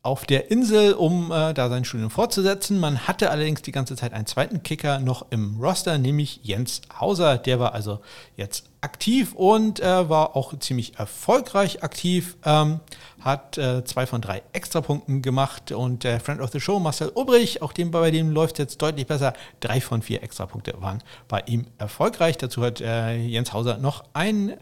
auf 0.04 0.26
der 0.26 0.50
Insel, 0.50 0.92
um 0.92 1.32
äh, 1.32 1.54
da 1.54 1.70
sein 1.70 1.86
Studium 1.86 2.10
fortzusetzen. 2.10 2.78
Man 2.78 3.08
hatte 3.08 3.30
allerdings 3.30 3.62
die 3.62 3.72
ganze 3.72 3.96
Zeit 3.96 4.12
einen 4.12 4.26
zweiten 4.26 4.62
Kicker 4.62 5.00
noch 5.00 5.24
im 5.30 5.58
Roster, 5.58 5.96
nämlich 5.96 6.40
Jens 6.42 6.82
Hauser. 7.00 7.38
Der 7.38 7.58
war 7.58 7.72
also 7.72 8.00
jetzt 8.36 8.66
aktiv 8.82 9.32
und 9.34 9.80
äh, 9.80 10.10
war 10.10 10.36
auch 10.36 10.58
ziemlich 10.58 10.98
erfolgreich 10.98 11.82
aktiv. 11.82 12.36
Ähm, 12.44 12.80
hat 13.18 13.56
äh, 13.56 13.82
zwei 13.84 14.04
von 14.04 14.20
drei 14.20 14.42
Extrapunkten 14.52 15.22
gemacht 15.22 15.72
und 15.72 16.04
der 16.04 16.20
Friend 16.20 16.42
of 16.42 16.50
the 16.50 16.60
Show, 16.60 16.78
Marcel 16.78 17.10
Obrich, 17.14 17.62
auch 17.62 17.72
dem, 17.72 17.90
bei 17.90 18.10
dem 18.10 18.30
läuft 18.30 18.56
es 18.56 18.58
jetzt 18.58 18.82
deutlich 18.82 19.06
besser. 19.06 19.32
Drei 19.60 19.80
von 19.80 20.02
vier 20.02 20.22
Extrapunkte 20.22 20.74
waren 20.80 21.02
bei 21.28 21.42
ihm 21.46 21.64
erfolgreich. 21.78 22.36
Dazu 22.36 22.62
hat 22.62 22.82
äh, 22.82 23.16
Jens 23.16 23.54
Hauser 23.54 23.78
noch 23.78 24.04
ein 24.12 24.52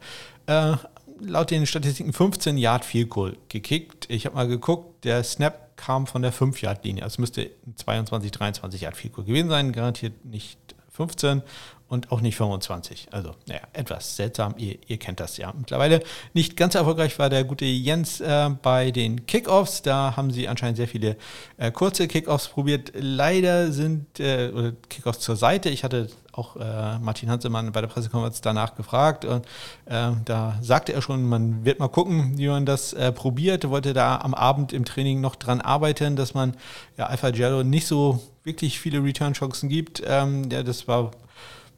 äh, 0.47 0.77
laut 1.23 1.51
den 1.51 1.67
Statistiken 1.67 2.13
15 2.13 2.59
Yard 2.59 2.85
Field 2.85 3.11
Goal 3.11 3.37
gekickt. 3.49 4.07
Ich 4.09 4.27
habe 4.27 4.35
mal 4.35 4.49
geguckt, 4.49 5.05
der 5.05 5.23
Snap 5.25 5.77
kam 5.77 6.07
von 6.07 6.23
der 6.23 6.33
5 6.33 6.61
Yard 6.63 6.85
Linie. 6.85 7.03
Also 7.03 7.15
es 7.15 7.19
müsste 7.19 7.51
22, 7.77 8.31
23 8.31 8.81
Yard 8.83 8.97
Field 8.97 9.15
Goal 9.15 9.27
gewesen 9.27 9.49
sein, 9.49 9.73
garantiert 9.73 10.25
nicht 10.25 10.59
15 10.91 11.43
und 11.93 12.11
auch 12.11 12.23
nicht 12.23 12.37
25. 12.37 13.09
Also, 13.11 13.33
naja, 13.47 13.61
etwas 13.75 14.17
seltsam. 14.17 14.55
Ihr, 14.57 14.79
ihr, 14.87 14.97
kennt 14.97 15.21
das 15.21 15.37
ja 15.37 15.53
mittlerweile. 15.55 16.03
Nicht 16.33 16.57
ganz 16.57 16.75
erfolgreich 16.75 17.19
war 17.19 17.29
der 17.29 17.45
gute 17.45 17.67
Jens 17.67 18.19
äh, 18.23 18.49
bei 18.63 18.91
den 18.91 19.27
Kickoffs. 19.27 19.83
Da 19.83 20.17
haben 20.17 20.31
sie 20.31 20.49
anscheinend 20.49 20.79
sehr 20.79 20.89
viele 20.89 21.19
äh, 21.59 21.71
kurze 21.71 22.09
Kickoffs 22.09 22.49
probiert. 22.49 22.93
Leider 22.95 23.73
sind 23.73 24.19
äh, 24.21 24.73
Kickoffs 24.89 25.21
zur 25.21 25.37
Seite. 25.37 25.69
Ich 25.69 25.85
hatte 25.85 26.09
auch 26.33 26.57
äh, 26.57 26.99
Martin 26.99 27.29
Hansemann 27.29 27.71
bei 27.73 27.83
der 27.83 27.89
Pressekonferenz 27.89 28.41
danach 28.41 28.75
gefragt. 28.75 29.27
Und 29.27 29.45
äh, 29.85 30.13
da 30.25 30.57
sagte 30.63 30.95
er 30.95 31.03
schon, 31.03 31.29
man 31.29 31.67
wird 31.67 31.79
mal 31.79 31.89
gucken, 31.89 32.39
wie 32.39 32.49
man 32.49 32.65
das 32.65 32.95
äh, 32.95 33.13
probiert. 33.13 33.65
Er 33.65 33.71
wollte 33.71 33.93
da 33.93 34.17
am 34.17 34.33
Abend 34.33 34.73
im 34.73 34.87
Training 34.87 35.21
noch 35.21 35.37
dran 35.37 35.61
arbeiten, 35.61 36.17
dass 36.17 36.33
man 36.33 36.57
ja, 36.97 37.09
Alpha 37.09 37.29
Jello 37.29 37.63
nicht 37.63 37.87
so 37.87 38.23
wirklich 38.45 38.81
viele 38.81 39.05
Return-Chancen 39.05 39.69
gibt. 39.69 40.03
Ähm, 40.07 40.49
ja, 40.51 40.63
das 40.63 40.89
war 40.89 41.11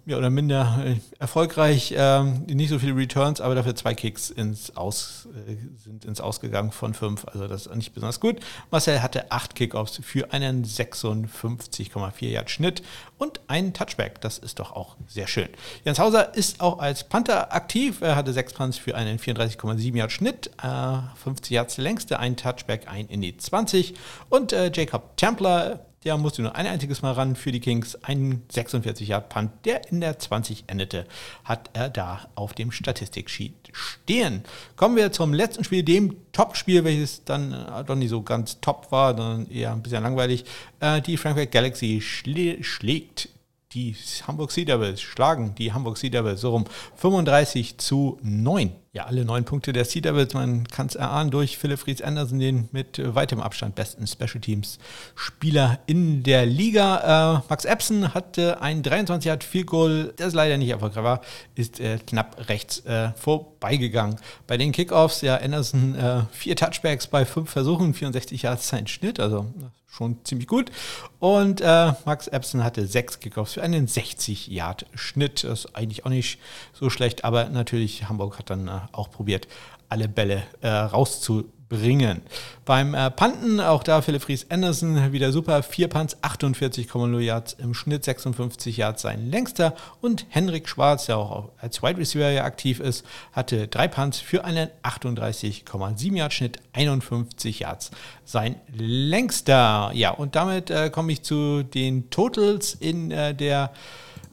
mehr 0.04 0.18
oder 0.18 0.30
minder 0.30 0.82
äh, 0.84 0.96
erfolgreich. 1.18 1.94
Ähm, 1.96 2.44
nicht 2.46 2.68
so 2.68 2.78
viele 2.78 2.96
Returns, 2.96 3.40
aber 3.40 3.54
dafür 3.54 3.74
zwei 3.74 3.94
Kicks 3.94 4.30
ins 4.30 4.76
Aus, 4.76 5.28
äh, 5.48 5.56
sind 5.82 6.04
ins 6.04 6.20
Ausgegangen 6.20 6.72
von 6.72 6.94
fünf. 6.94 7.24
Also 7.26 7.48
das 7.48 7.66
ist 7.66 7.74
nicht 7.74 7.94
besonders 7.94 8.20
gut. 8.20 8.40
Marcel 8.70 9.02
hatte 9.02 9.30
acht 9.30 9.54
Kickoffs 9.54 10.00
für 10.02 10.32
einen 10.32 10.64
56,4 10.64 12.26
Yard 12.26 12.50
Schnitt 12.50 12.82
und 13.18 13.40
einen 13.48 13.72
Touchback. 13.72 14.20
Das 14.20 14.38
ist 14.38 14.58
doch 14.58 14.72
auch 14.72 14.96
sehr 15.06 15.26
schön. 15.26 15.48
Jens 15.84 15.98
Hauser 15.98 16.34
ist 16.34 16.60
auch 16.60 16.78
als 16.78 17.04
Panther 17.04 17.54
aktiv. 17.54 18.02
Er 18.02 18.16
hatte 18.16 18.32
sechs 18.32 18.52
Punts 18.52 18.76
für 18.76 18.94
einen 18.94 19.18
34,7 19.18 19.96
Yard 19.96 20.12
Schnitt, 20.12 20.50
äh, 20.62 20.98
50 21.22 21.50
Yards 21.50 21.78
längste, 21.78 22.18
ein 22.18 22.36
Touchback, 22.36 22.88
ein 22.88 23.06
in 23.08 23.22
die 23.22 23.36
20. 23.36 23.94
Und 24.28 24.52
äh, 24.52 24.70
Jacob 24.74 25.16
Templer 25.16 25.86
der 26.04 26.16
musste 26.16 26.42
nur 26.42 26.54
ein 26.54 26.66
einziges 26.66 27.02
Mal 27.02 27.12
ran 27.12 27.36
für 27.36 27.52
die 27.52 27.60
Kings. 27.60 27.96
Ein 28.02 28.42
46-Yard-Punt, 28.52 29.50
der 29.64 29.90
in 29.90 30.00
der 30.00 30.18
20 30.18 30.64
endete, 30.66 31.06
hat 31.44 31.70
er 31.72 31.88
da 31.88 32.28
auf 32.34 32.52
dem 32.52 32.70
Statistiksheet 32.70 33.54
stehen. 33.72 34.42
Kommen 34.76 34.96
wir 34.96 35.12
zum 35.12 35.32
letzten 35.32 35.64
Spiel, 35.64 35.82
dem 35.82 36.16
Top-Spiel, 36.32 36.84
welches 36.84 37.24
dann 37.24 37.52
äh, 37.52 37.84
doch 37.84 37.94
nicht 37.94 38.10
so 38.10 38.22
ganz 38.22 38.60
top 38.60 38.92
war, 38.92 39.16
sondern 39.16 39.50
eher 39.50 39.72
ein 39.72 39.82
bisschen 39.82 40.02
langweilig. 40.02 40.44
Äh, 40.80 41.00
die 41.00 41.16
Frankfurt 41.16 41.52
Galaxy 41.52 42.00
schlä 42.00 42.62
schlägt 42.62 43.30
die 43.72 43.96
Hamburg 44.26 44.52
Sea 44.52 44.64
Devils, 44.64 45.00
schlagen 45.00 45.54
die 45.56 45.72
Hamburg 45.72 45.96
Sea 45.96 46.10
Devils 46.10 46.40
so 46.40 46.50
rum 46.50 46.64
35 46.96 47.78
zu 47.78 48.18
9 48.22 48.72
ja, 48.94 49.06
alle 49.06 49.24
neun 49.24 49.44
Punkte 49.44 49.72
der 49.72 49.84
Sea 49.84 50.00
Devils, 50.00 50.34
man 50.34 50.68
kann 50.68 50.86
es 50.86 50.94
erahnen, 50.94 51.32
durch 51.32 51.58
Philipp 51.58 51.80
Fries 51.80 52.00
Andersen, 52.00 52.38
den 52.38 52.68
mit 52.70 53.02
weitem 53.04 53.40
Abstand 53.40 53.74
besten 53.74 54.06
Special 54.06 54.40
Teams 54.40 54.78
Spieler 55.16 55.80
in 55.86 56.22
der 56.22 56.46
Liga. 56.46 57.40
Äh, 57.40 57.42
Max 57.50 57.64
Epson 57.64 58.14
hatte 58.14 58.62
ein 58.62 58.84
23 58.84 59.26
Yard 59.26 59.42
Field 59.42 59.66
Goal, 59.66 60.14
das 60.16 60.32
leider 60.32 60.56
nicht 60.58 60.70
erfolgreich 60.70 61.02
war, 61.02 61.20
ist 61.56 61.80
äh, 61.80 61.98
knapp 62.06 62.48
rechts 62.48 62.86
äh, 62.86 63.10
vorbeigegangen. 63.16 64.16
Bei 64.46 64.56
den 64.56 64.70
Kickoffs, 64.70 65.22
ja, 65.22 65.38
Anderson 65.38 65.96
äh, 65.96 66.22
vier 66.30 66.54
Touchbacks 66.54 67.08
bei 67.08 67.24
fünf 67.24 67.50
Versuchen, 67.50 67.94
64 67.94 68.42
Yards 68.42 68.68
sein 68.68 68.86
Schnitt, 68.86 69.18
also 69.18 69.52
schon 69.94 70.24
ziemlich 70.24 70.48
gut. 70.48 70.70
Und 71.18 71.60
äh, 71.60 71.92
Max 72.04 72.26
Epson 72.28 72.64
hatte 72.64 72.86
sechs 72.86 73.20
Kickoffs 73.20 73.54
für 73.54 73.62
einen 73.62 73.86
60 73.86 74.48
Yard 74.48 74.86
Schnitt, 74.94 75.44
das 75.44 75.64
ist 75.64 75.76
eigentlich 75.76 76.04
auch 76.04 76.10
nicht 76.10 76.38
so 76.72 76.90
schlecht, 76.90 77.24
aber 77.24 77.48
natürlich 77.48 78.08
Hamburg 78.08 78.38
hat 78.38 78.50
dann 78.50 78.83
auch 78.92 79.10
probiert, 79.10 79.48
alle 79.88 80.08
Bälle 80.08 80.42
äh, 80.60 80.68
rauszubringen. 80.68 82.22
Beim 82.64 82.94
äh, 82.94 83.10
Panten, 83.10 83.60
auch 83.60 83.82
da 83.82 84.02
Philipp 84.02 84.22
Fries 84.22 84.46
Anderson 84.50 85.12
wieder 85.12 85.32
super. 85.32 85.62
Vier 85.62 85.88
Punts, 85.88 86.16
48,0 86.22 87.20
Yards 87.20 87.54
im 87.54 87.74
Schnitt, 87.74 88.04
56 88.04 88.76
Yards 88.76 89.02
sein 89.02 89.30
längster. 89.30 89.74
Und 90.00 90.26
Henrik 90.30 90.68
Schwarz, 90.68 91.06
der 91.06 91.18
auch 91.18 91.50
als 91.58 91.82
Wide 91.82 91.98
Receiver 91.98 92.30
ja 92.30 92.44
aktiv 92.44 92.80
ist, 92.80 93.04
hatte 93.32 93.68
drei 93.68 93.88
Punts 93.88 94.18
für 94.18 94.44
einen 94.44 94.68
38,7 94.82 96.16
Yard 96.16 96.32
Schnitt, 96.32 96.58
51 96.72 97.60
Yards 97.60 97.90
sein 98.24 98.56
längster. 98.72 99.90
Ja, 99.94 100.10
und 100.10 100.36
damit 100.36 100.70
äh, 100.70 100.90
komme 100.90 101.12
ich 101.12 101.22
zu 101.22 101.62
den 101.62 102.10
Totals 102.10 102.74
in 102.74 103.10
äh, 103.10 103.34
der 103.34 103.72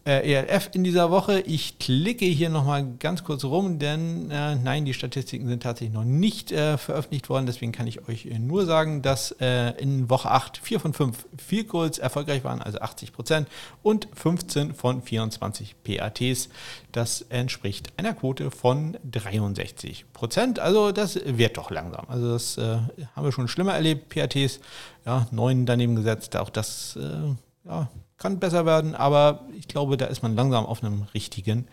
äh, 0.05 0.33
ELF 0.33 0.69
in 0.73 0.83
dieser 0.83 1.11
Woche. 1.11 1.41
Ich 1.41 1.77
klicke 1.79 2.25
hier 2.25 2.49
nochmal 2.49 2.85
ganz 2.99 3.23
kurz 3.23 3.43
rum, 3.43 3.77
denn 3.79 4.31
äh, 4.31 4.55
nein, 4.55 4.85
die 4.85 4.93
Statistiken 4.93 5.47
sind 5.47 5.63
tatsächlich 5.63 5.93
noch 5.93 6.03
nicht 6.03 6.51
äh, 6.51 6.77
veröffentlicht 6.77 7.29
worden. 7.29 7.45
Deswegen 7.45 7.71
kann 7.71 7.87
ich 7.87 8.07
euch 8.07 8.25
nur 8.39 8.65
sagen, 8.65 9.01
dass 9.01 9.31
äh, 9.39 9.71
in 9.81 10.09
Woche 10.09 10.31
8 10.31 10.57
4 10.57 10.79
von 10.79 10.93
5 10.93 11.27
Field 11.37 11.69
Goals 11.69 11.99
erfolgreich 11.99 12.43
waren, 12.43 12.61
also 12.61 12.79
80 12.79 13.13
Prozent, 13.13 13.47
und 13.83 14.07
15 14.13 14.73
von 14.73 15.01
24 15.01 15.75
PATs. 15.83 16.49
Das 16.91 17.21
entspricht 17.29 17.93
einer 17.97 18.13
Quote 18.13 18.51
von 18.51 18.97
63 19.09 20.05
Prozent. 20.13 20.59
Also 20.59 20.91
das 20.91 21.19
wird 21.25 21.57
doch 21.57 21.69
langsam. 21.69 22.05
Also 22.07 22.33
das 22.33 22.57
äh, 22.57 22.77
haben 23.15 23.25
wir 23.25 23.31
schon 23.31 23.47
schlimmer 23.47 23.73
erlebt. 23.73 24.09
PATs, 24.09 24.59
ja, 25.05 25.27
9 25.31 25.65
daneben 25.65 25.95
gesetzt. 25.95 26.35
Auch 26.35 26.49
das, 26.49 26.95
äh, 26.95 27.35
ja, 27.65 27.89
kann 28.17 28.39
besser 28.39 28.65
werden, 28.65 28.95
aber 28.95 29.45
ich 29.57 29.67
glaube, 29.67 29.97
da 29.97 30.05
ist 30.05 30.21
man 30.21 30.35
langsam 30.35 30.65
auf 30.65 30.83
einem 30.83 31.03
richtigen 31.13 31.67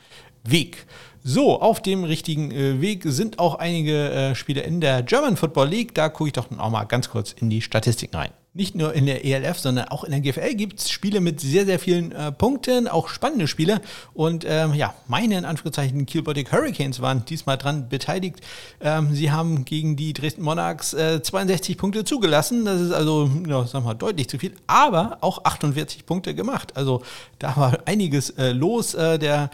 Weg. 0.44 0.86
So, 1.22 1.60
auf 1.60 1.82
dem 1.82 2.04
richtigen 2.04 2.50
äh, 2.50 2.80
Weg 2.80 3.02
sind 3.04 3.38
auch 3.38 3.56
einige 3.56 4.10
äh, 4.10 4.34
Spieler 4.34 4.64
in 4.64 4.80
der 4.80 5.02
German 5.02 5.36
Football 5.36 5.68
League. 5.68 5.94
Da 5.94 6.08
gucke 6.08 6.28
ich 6.28 6.32
doch 6.32 6.50
auch 6.56 6.70
mal 6.70 6.84
ganz 6.84 7.10
kurz 7.10 7.32
in 7.32 7.50
die 7.50 7.60
Statistiken 7.60 8.16
rein. 8.16 8.30
Nicht 8.54 8.74
nur 8.74 8.94
in 8.94 9.06
der 9.06 9.24
ELF, 9.24 9.58
sondern 9.58 9.88
auch 9.88 10.04
in 10.04 10.10
der 10.10 10.20
GFL 10.20 10.54
gibt 10.54 10.80
es 10.80 10.90
Spiele 10.90 11.20
mit 11.20 11.38
sehr, 11.40 11.66
sehr 11.66 11.78
vielen 11.78 12.12
äh, 12.12 12.32
Punkten, 12.32 12.88
auch 12.88 13.08
spannende 13.08 13.46
Spiele. 13.46 13.80
Und 14.14 14.44
ähm, 14.48 14.72
ja, 14.74 14.94
meine 15.06 15.36
in 15.36 15.44
Anführungszeichen 15.44 16.06
Kielbotic 16.06 16.50
Hurricanes 16.50 17.00
waren 17.00 17.24
diesmal 17.26 17.58
dran 17.58 17.88
beteiligt. 17.88 18.40
Ähm, 18.80 19.14
sie 19.14 19.30
haben 19.30 19.66
gegen 19.66 19.96
die 19.96 20.14
Dresden 20.14 20.42
Monarchs 20.42 20.94
äh, 20.94 21.22
62 21.22 21.76
Punkte 21.76 22.04
zugelassen. 22.04 22.64
Das 22.64 22.80
ist 22.80 22.90
also, 22.90 23.30
ja, 23.46 23.72
wir 23.72 23.80
mal, 23.80 23.94
deutlich 23.94 24.28
zu 24.28 24.38
viel, 24.38 24.54
aber 24.66 25.18
auch 25.20 25.44
48 25.44 26.06
Punkte 26.06 26.34
gemacht. 26.34 26.76
Also 26.76 27.02
da 27.38 27.54
war 27.56 27.78
einiges 27.84 28.30
äh, 28.30 28.52
los. 28.52 28.94
Äh, 28.94 29.18
der 29.18 29.50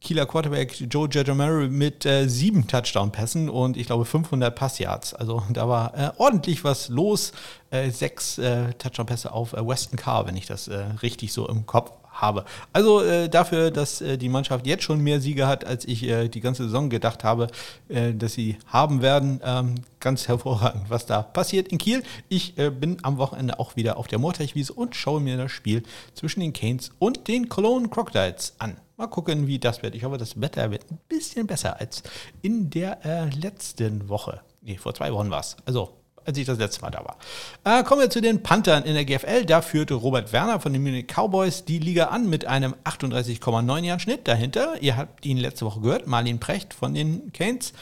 Kieler 0.00 0.26
Quarterback 0.26 0.76
Joe 0.90 1.08
Giacomelli 1.08 1.68
mit 1.68 2.06
äh, 2.06 2.28
sieben 2.28 2.68
Touchdown-Pässen 2.68 3.48
und 3.48 3.76
ich 3.76 3.86
glaube 3.88 4.04
500 4.04 4.54
Passyards. 4.54 5.12
Also 5.12 5.42
da 5.50 5.68
war 5.68 5.98
äh, 5.98 6.10
ordentlich 6.18 6.62
was 6.62 6.88
los. 6.88 7.32
Äh, 7.70 7.90
sechs 7.90 8.38
äh, 8.38 8.72
Touchdown-Pässe 8.74 9.32
auf 9.32 9.54
äh, 9.54 9.66
Weston 9.66 9.98
Carr, 9.98 10.26
wenn 10.26 10.36
ich 10.36 10.46
das 10.46 10.68
äh, 10.68 10.84
richtig 11.02 11.32
so 11.32 11.48
im 11.48 11.66
Kopf 11.66 11.92
habe. 12.10 12.44
Also 12.72 13.28
dafür, 13.28 13.70
dass 13.70 14.02
die 14.02 14.28
Mannschaft 14.28 14.66
jetzt 14.66 14.82
schon 14.82 15.00
mehr 15.00 15.20
Siege 15.20 15.46
hat, 15.46 15.64
als 15.64 15.84
ich 15.84 16.00
die 16.00 16.40
ganze 16.40 16.64
Saison 16.64 16.90
gedacht 16.90 17.22
habe, 17.22 17.46
dass 17.86 18.32
sie 18.32 18.58
haben 18.66 19.02
werden. 19.02 19.40
Ähm, 19.44 19.76
ganz 20.00 20.26
hervorragend, 20.26 20.90
was 20.90 21.06
da 21.06 21.22
passiert 21.22 21.68
in 21.68 21.78
Kiel. 21.78 22.02
Ich 22.28 22.56
bin 22.56 22.96
am 23.02 23.18
Wochenende 23.18 23.60
auch 23.60 23.76
wieder 23.76 23.98
auf 23.98 24.08
der 24.08 24.18
Moorteichwiese 24.18 24.72
und 24.72 24.96
schaue 24.96 25.20
mir 25.20 25.36
das 25.36 25.52
Spiel 25.52 25.84
zwischen 26.12 26.40
den 26.40 26.52
Canes 26.52 26.90
und 26.98 27.28
den 27.28 27.48
Cologne 27.48 27.88
Crocodiles 27.88 28.56
an. 28.58 28.78
Mal 28.98 29.06
gucken, 29.06 29.46
wie 29.46 29.60
das 29.60 29.84
wird. 29.84 29.94
Ich 29.94 30.02
hoffe, 30.02 30.18
das 30.18 30.40
Wetter 30.40 30.72
wird 30.72 30.90
ein 30.90 30.98
bisschen 31.08 31.46
besser 31.46 31.78
als 31.78 32.02
in 32.42 32.68
der 32.68 33.06
äh, 33.06 33.30
letzten 33.30 34.08
Woche. 34.08 34.40
Nee, 34.60 34.76
vor 34.76 34.92
zwei 34.92 35.12
Wochen 35.12 35.30
war 35.30 35.38
es. 35.38 35.56
Also, 35.66 35.90
als 36.24 36.36
ich 36.36 36.44
das 36.44 36.58
letzte 36.58 36.82
Mal 36.82 36.90
da 36.90 37.04
war. 37.04 37.16
Äh, 37.62 37.84
kommen 37.84 38.00
wir 38.00 38.10
zu 38.10 38.20
den 38.20 38.42
Panthern 38.42 38.82
in 38.82 38.94
der 38.94 39.04
GFL. 39.04 39.44
Da 39.44 39.62
führte 39.62 39.94
Robert 39.94 40.32
Werner 40.32 40.58
von 40.58 40.72
den 40.72 40.82
Munich 40.82 41.06
Cowboys 41.06 41.64
die 41.64 41.78
Liga 41.78 42.06
an 42.06 42.28
mit 42.28 42.44
einem 42.46 42.74
38,9 42.82 43.84
Jahren 43.84 44.00
Schnitt. 44.00 44.26
Dahinter, 44.26 44.82
ihr 44.82 44.96
habt 44.96 45.24
ihn 45.24 45.38
letzte 45.38 45.66
Woche 45.66 45.80
gehört, 45.80 46.08
Marlin 46.08 46.40
Precht 46.40 46.74
von 46.74 46.92
den 46.92 47.32
Canes. 47.32 47.74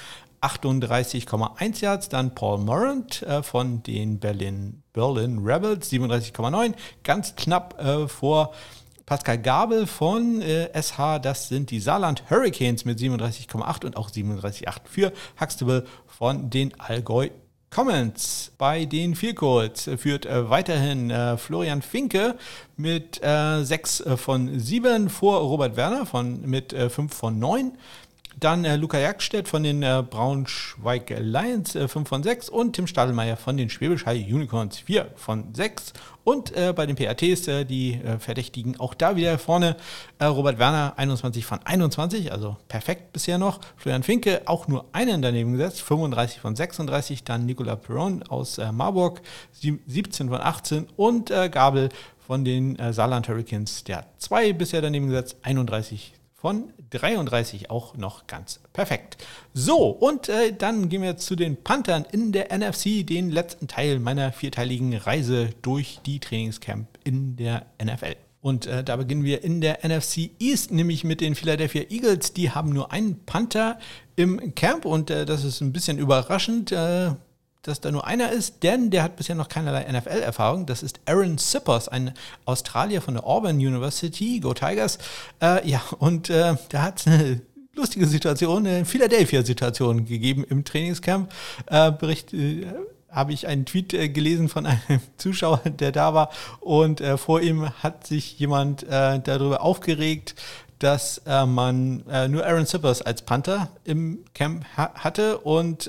38,1 0.43 1.81
Yards, 1.81 2.11
dann 2.11 2.35
Paul 2.35 2.59
Morant 2.59 3.23
äh, 3.23 3.43
von 3.43 3.83
den 3.83 4.19
Berlin, 4.19 4.83
Berlin 4.93 5.39
Rebels 5.39 5.91
37,9, 5.91 6.75
ganz 7.03 7.35
knapp 7.37 7.83
äh, 7.83 8.07
vor 8.07 8.53
Pascal 9.07 9.39
Gabel 9.39 9.87
von 9.87 10.43
äh, 10.43 10.69
SH, 10.75 11.21
das 11.23 11.49
sind 11.49 11.71
die 11.71 11.79
Saarland 11.79 12.29
Hurricanes 12.29 12.85
mit 12.85 12.99
37,8 12.99 13.85
und 13.85 13.97
auch 13.97 14.11
37,8 14.11 14.81
für 14.85 15.13
Huxtable 15.41 15.87
von 16.07 16.51
den 16.51 16.79
Allgäu 16.81 17.31
Comments 17.71 18.53
bei 18.59 18.85
den 18.85 19.15
Vielcodes 19.15 19.91
führt 19.99 20.25
äh, 20.25 20.49
weiterhin 20.49 21.11
äh, 21.11 21.37
Florian 21.37 21.83
Finke 21.83 22.37
mit 22.77 23.23
äh, 23.23 23.63
6 23.63 24.01
äh, 24.01 24.17
von 24.17 24.59
7 24.59 25.09
vor 25.09 25.41
Robert 25.41 25.77
Werner 25.77 26.07
von, 26.07 26.41
mit 26.43 26.73
äh, 26.73 26.89
5 26.89 27.13
von 27.13 27.39
9. 27.39 27.73
Dann 28.39 28.67
äh, 28.67 28.77
Luca 28.77 28.99
Jagdstedt 28.99 29.49
von 29.49 29.63
den 29.63 29.83
äh, 29.83 30.05
Braunschweig 30.09 31.09
Lions 31.19 31.75
äh, 31.75 31.89
5 31.89 32.07
von 32.07 32.23
6 32.23 32.51
und 32.51 32.75
Tim 32.75 32.87
Stadelmeier 32.87 33.39
von 33.39 33.57
den 33.57 33.71
Schwäbisch 33.71 34.05
High 34.05 34.31
Unicorns 34.31 34.79
4 34.79 35.11
von 35.17 35.55
6. 35.55 35.95
Und 36.23 36.55
äh, 36.55 36.75
bei 36.77 36.85
den 36.85 36.97
PATs, 36.97 37.49
äh, 37.49 37.65
die 37.65 37.95
äh, 37.95 38.19
Verdächtigen, 38.19 38.79
auch 38.79 38.93
da 38.93 39.17
wieder 39.17 39.39
vorne 39.39 39.77
äh, 40.19 40.27
Robert 40.27 40.59
Werner 40.59 40.93
21 40.99 41.47
von 41.47 41.61
21, 41.65 42.31
also 42.31 42.59
perfekt 42.69 43.15
bisher 43.15 43.39
noch. 43.39 43.61
Florian 43.79 44.03
Finke 44.03 44.43
auch 44.45 44.69
nur 44.69 44.85
einen 44.93 45.23
daneben 45.23 45.53
gesetzt, 45.53 45.81
35 45.81 46.41
von 46.41 46.55
36. 46.55 47.25
Dann 47.25 47.47
Nicolas 47.47 47.81
Perron 47.81 48.23
aus 48.25 48.59
äh, 48.59 48.71
Marburg 48.71 49.23
17 49.53 50.29
von 50.29 50.41
18 50.43 50.89
und 50.97 51.31
Gabel 51.31 51.89
von 52.19 52.45
den 52.45 52.77
Saarland 52.93 53.29
Hurricanes, 53.29 53.85
der 53.85 53.99
hat 53.99 54.21
zwei 54.21 54.53
bisher 54.53 54.83
daneben 54.83 55.07
gesetzt, 55.07 55.37
31 55.43 56.16
von 56.37 56.73
33 56.91 57.71
auch 57.71 57.97
noch 57.97 58.27
ganz 58.27 58.61
perfekt. 58.73 59.17
So, 59.55 59.89
und 59.89 60.29
äh, 60.29 60.53
dann 60.53 60.89
gehen 60.89 61.03
wir 61.03 61.17
zu 61.17 61.35
den 61.35 61.57
Panthern 61.57 62.05
in 62.13 62.31
der 62.31 62.57
NFC, 62.57 63.07
den 63.07 63.31
letzten 63.31 63.69
Teil 63.69 63.99
meiner 63.99 64.33
vierteiligen 64.33 64.95
Reise 64.97 65.51
durch 65.63 66.01
die 66.05 66.21
Trainingscamp 66.21 66.87
in 67.05 67.37
der 67.37 67.67
NFL. 67.83 68.17
Und 68.43 68.67
äh, 68.67 68.85
da 68.85 68.97
beginnen 68.97 69.25
wir 69.25 69.43
in 69.43 69.61
der 69.61 69.79
NFC 69.83 70.31
East, 70.39 70.71
nämlich 70.71 71.03
mit 71.03 71.21
den 71.21 71.35
Philadelphia 71.35 71.83
Eagles. 71.89 72.33
Die 72.33 72.51
haben 72.51 72.71
nur 72.71 72.93
einen 72.93 73.25
Panther 73.25 73.79
im 74.15 74.55
Camp 74.55 74.85
und 74.85 75.11
äh, 75.11 75.25
das 75.25 75.43
ist 75.43 75.61
ein 75.63 75.73
bisschen 75.73 75.99
überraschend. 75.99 76.71
Äh, 76.71 77.13
dass 77.67 77.81
da 77.81 77.91
nur 77.91 78.07
einer 78.07 78.33
ist, 78.33 78.63
denn 78.63 78.91
der 78.91 79.03
hat 79.03 79.17
bisher 79.17 79.35
noch 79.35 79.49
keinerlei 79.49 79.91
NFL-Erfahrung. 79.91 80.67
Das 80.67 80.83
ist 80.83 81.01
Aaron 81.07 81.39
Sippers, 81.39 81.89
ein 81.89 82.13
Australier 82.45 83.03
von 83.03 83.15
der 83.15 83.27
Auburn 83.27 83.57
University, 83.57 84.41
Go 84.41 84.55
Tigers. 84.55 84.99
Äh, 85.41 85.69
ja, 85.69 85.83
und 85.99 86.31
äh, 86.31 86.57
der 86.71 86.83
hat 86.83 87.07
eine 87.07 87.41
lustige 87.75 88.07
Situation, 88.07 88.67
eine 88.67 88.85
Philadelphia-Situation 88.85 90.07
gegeben 90.07 90.45
im 90.49 90.65
Trainingscamp. 90.65 91.33
Äh, 91.67 91.93
Bericht 91.93 92.33
äh, 92.33 92.67
habe 93.11 93.33
ich 93.33 93.47
einen 93.47 93.65
Tweet 93.65 93.95
äh, 93.95 94.09
gelesen 94.09 94.49
von 94.49 94.67
einem 94.67 95.01
Zuschauer, 95.17 95.61
der 95.65 95.93
da 95.93 96.15
war 96.15 96.31
und 96.61 97.01
äh, 97.01 97.17
vor 97.17 97.41
ihm 97.41 97.69
hat 97.83 98.07
sich 98.07 98.39
jemand 98.39 98.83
äh, 98.85 99.21
darüber 99.21 99.63
aufgeregt, 99.63 100.35
dass 100.79 101.23
äh, 101.27 101.47
man 101.47 102.05
äh, 102.09 102.29
nur 102.29 102.45
Aaron 102.45 102.67
Sippers 102.67 103.01
als 103.01 103.23
Panther 103.23 103.71
im 103.85 104.25
Camp 104.35 104.65
ha 104.77 104.93
hatte 104.95 105.39
und 105.39 105.89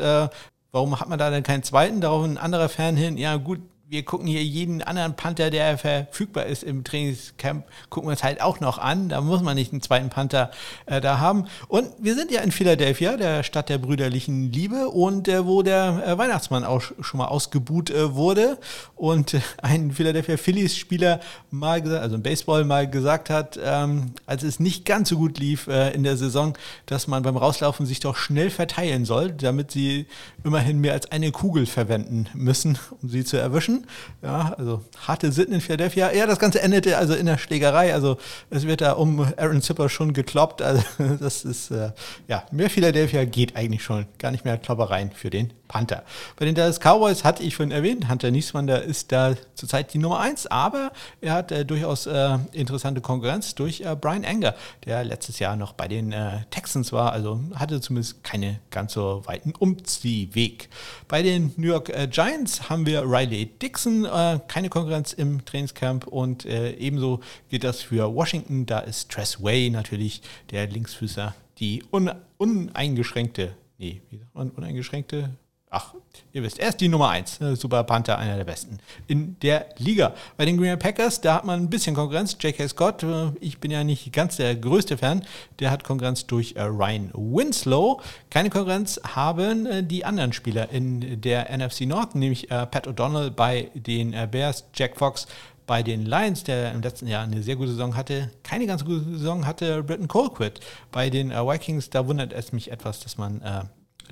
warum 0.72 1.00
hat 1.00 1.10
man 1.10 1.20
da 1.20 1.30
denn 1.30 1.44
keinen 1.44 1.64
zweiten? 1.64 2.02
Darauf 2.02 2.24
ein 2.24 2.38
anderer 2.38 2.70
Fan 2.70 2.96
hin, 2.96 3.18
ja 3.18 3.36
gut, 3.38 3.60
wir 3.90 4.04
gucken 4.04 4.28
hier 4.28 4.44
jeden 4.44 4.82
anderen 4.82 5.16
Panther, 5.16 5.50
der 5.50 5.78
verfügbar 5.78 6.46
ist 6.46 6.64
im 6.64 6.84
Trainingscamp, 6.84 7.66
gucken 7.90 8.10
wir 8.10 8.12
uns 8.12 8.24
halt 8.24 8.42
auch 8.42 8.60
noch 8.60 8.80
an. 8.80 9.08
Da 9.08 9.22
muss 9.22 9.42
man 9.42 9.56
nicht 9.56 9.72
einen 9.72 9.82
zweiten 9.82 10.10
Panther 10.10 10.52
äh, 10.88 11.00
da 11.00 11.20
haben. 11.20 11.46
Und 11.70 11.88
wir 11.98 12.16
sind 12.16 12.32
ja 12.32 12.42
in 12.42 12.52
Philadelphia, 12.52 13.16
der 13.16 13.44
Stadt 13.44 13.70
der 13.70 13.78
brüderlichen 13.78 14.52
Liebe 14.52 14.90
und 14.90 15.30
äh, 15.30 15.46
wo 15.46 15.64
der 15.64 16.04
äh, 16.06 16.18
Weihnachtsmann 16.18 16.66
auch 16.66 16.82
schon 16.82 17.18
mal 17.18 17.28
ausgebuht 17.28 17.90
äh, 17.90 18.14
wurde 18.14 18.58
und 18.96 19.36
äh, 19.36 19.42
ein 19.62 19.92
Philadelphia 19.92 20.36
Phillies 20.36 20.76
Spieler 20.76 21.22
mal 21.50 21.82
gesagt, 21.82 22.02
also 22.02 22.16
im 22.16 22.24
Baseball 22.24 22.66
mal 22.66 22.90
gesagt 22.90 23.30
hat, 23.30 23.58
ähm, 23.64 24.12
als 24.26 24.44
es 24.44 24.60
nicht 24.60 24.84
ganz 24.84 25.08
so 25.10 25.18
gut 25.18 25.40
lief 25.40 25.68
äh, 25.68 25.94
in 25.94 26.04
der 26.04 26.18
Saison, 26.18 26.58
dass 26.88 27.08
man 27.08 27.24
beim 27.24 27.38
Rauslaufen 27.38 27.86
sich 27.86 28.02
doch 28.02 28.18
schnell 28.18 28.50
verteilen 28.50 29.06
soll, 29.06 29.32
damit 29.32 29.72
sie 29.72 30.08
immerhin 30.44 30.80
mehr 30.80 30.92
als 30.92 31.10
eine 31.10 31.32
Kugel 31.32 31.66
verwenden 31.66 32.28
müssen, 32.34 32.78
um 33.02 33.08
sie 33.08 33.24
zu 33.24 33.38
erwischen. 33.38 33.77
Ja, 34.22 34.54
also 34.58 34.84
harte 35.08 35.32
Sitten 35.32 35.54
in 35.54 35.62
Philadelphia. 35.62 36.12
Ja, 36.14 36.26
das 36.26 36.40
Ganze 36.40 36.62
endete 36.62 36.98
also 36.98 37.14
in 37.14 37.26
der 37.26 37.38
Schlägerei. 37.38 37.94
Also 37.94 38.18
es 38.50 38.66
wird 38.66 38.82
da 38.82 38.94
um 38.94 39.20
Aaron 39.38 39.62
Zipper 39.62 39.90
schon 39.90 40.14
gekloppt. 40.14 40.62
Also 40.62 40.84
das 41.20 41.46
ist, 41.46 41.72
äh, 41.72 41.92
ja, 42.28 42.44
mehr 42.52 42.70
Philadelphia 42.70 43.26
geht 43.26 43.56
eigentlich 43.56 43.84
schon. 43.84 44.06
Gar 44.18 44.32
nicht 44.32 44.46
mehr 44.46 44.58
Kloppereien 44.58 45.12
für 45.12 45.30
den 45.30 45.54
Panther. 45.68 46.04
Bei 46.38 46.46
den 46.46 46.56
Dallas 46.56 46.80
Cowboys 46.80 47.24
hatte 47.24 47.44
ich 47.44 47.56
schon 47.56 47.72
erwähnt, 47.72 48.10
Hunter 48.10 48.32
Niesmann, 48.32 48.68
der 48.68 48.84
ist 48.84 49.12
da 49.12 49.36
zurzeit 49.56 49.94
die 49.94 49.98
Nummer 49.98 50.20
eins, 50.20 50.48
aber 50.48 50.92
er 51.22 51.34
hat 51.34 51.52
äh, 51.52 51.66
durchaus 51.66 52.06
äh, 52.08 52.38
interessante 52.54 53.02
Konkurrenz 53.02 53.56
durch 53.56 53.82
äh, 53.82 53.96
Brian 54.00 54.26
Anger, 54.26 54.56
der 54.86 55.04
letztes 55.04 55.40
Jahr 55.40 55.56
noch 55.56 55.74
bei 55.74 55.88
den 55.88 56.12
äh, 56.12 56.46
Texans 56.50 56.92
war, 56.94 57.12
also 57.12 57.40
hatte 57.56 57.82
zumindest 57.82 58.24
keine 58.24 58.60
ganz 58.72 58.94
so 58.94 59.22
weiten 59.26 59.54
Umziehweg. 59.58 60.70
Bei 61.08 61.22
den 61.22 61.54
New 61.58 61.68
York 61.68 61.90
äh, 61.90 62.08
Giants 62.08 62.70
haben 62.70 62.86
wir 62.86 63.04
Riley 63.04 63.46
Dixon, 63.68 64.06
äh, 64.06 64.40
keine 64.48 64.70
Konkurrenz 64.70 65.14
im 65.14 65.44
Trainingscamp 65.46 66.08
und 66.08 66.46
ebenso 66.46 67.20
geht 67.50 67.64
das 67.64 67.82
für 67.82 68.14
Washington, 68.14 68.66
da 68.66 68.80
ist 68.80 69.12
Tress 69.12 69.44
Way 69.44 69.70
natürlich 69.70 70.22
der 70.52 70.68
Linksfüßer, 70.68 71.36
die 71.60 71.84
un 71.92 72.12
uneingeschränkte 72.38 73.54
nee, 73.78 74.02
wie 74.10 74.18
sagt 74.18 74.36
man, 74.36 74.50
uneingeschränkte 74.52 75.30
Ach, 75.70 75.94
ihr 76.32 76.44
wisst, 76.44 76.60
er 76.60 76.70
ist 76.70 76.80
die 76.80 76.88
Nummer 76.88 77.10
1. 77.10 77.42
Äh, 77.42 77.56
Super 77.58 77.84
Panther, 77.84 78.18
einer 78.18 78.38
der 78.38 78.46
besten 78.46 78.80
in 79.08 79.38
der 79.42 79.66
Liga. 79.78 80.14
Bei 80.38 80.46
den 80.46 80.56
Green 80.56 80.70
Bay 80.70 80.78
Packers, 80.78 81.20
da 81.20 81.36
hat 81.36 81.44
man 81.44 81.60
ein 81.60 81.70
bisschen 81.70 81.94
Konkurrenz. 81.94 82.38
J.K. 82.40 82.70
Scott, 82.70 83.04
äh, 83.04 83.32
ich 83.42 83.60
bin 83.60 83.70
ja 83.70 83.84
nicht 83.84 84.14
ganz 84.14 84.38
der 84.38 84.56
größte 84.56 84.98
Fan, 84.98 85.26
der 85.60 85.70
hat 85.70 85.84
Konkurrenz 85.84 86.26
durch 86.26 86.54
äh, 86.56 86.62
Ryan 86.62 87.12
Winslow. 87.14 88.00
Keine 88.30 88.50
Konkurrenz 88.50 88.98
haben 89.14 89.88
die 89.90 90.06
anderen 90.06 90.32
Spieler 90.32 90.70
in 90.70 91.20
der 91.20 91.50
NFC 91.56 91.82
North, 91.82 92.16
nämlich 92.16 92.48
Pat 92.50 92.88
O'Donnell 92.88 93.32
bei 93.32 93.70
den 93.74 94.16
Bears, 94.32 94.66
Jack 94.74 94.98
Fox 94.98 95.28
bei 95.66 95.84
den 95.84 96.06
Lions, 96.06 96.44
der 96.44 96.72
im 96.72 96.82
letzten 96.82 97.08
Jahr 97.08 97.24
eine 97.24 97.44
sehr 97.44 97.56
gute 97.56 97.72
Saison 97.72 97.96
hatte, 97.96 98.32
keine 98.44 98.68
ganz 98.68 98.86
gute 98.86 99.04
Saison 99.18 99.46
hatte 99.46 99.84
Britton 99.84 100.08
Colquitt. 100.08 100.60
Bei 100.92 101.10
den 101.10 101.32
Vikings, 101.32 101.90
da 101.90 102.08
wundert 102.08 102.32
es 102.32 102.54
mich 102.54 102.72
etwas, 102.72 103.00
dass 103.00 103.18
man 103.18 103.42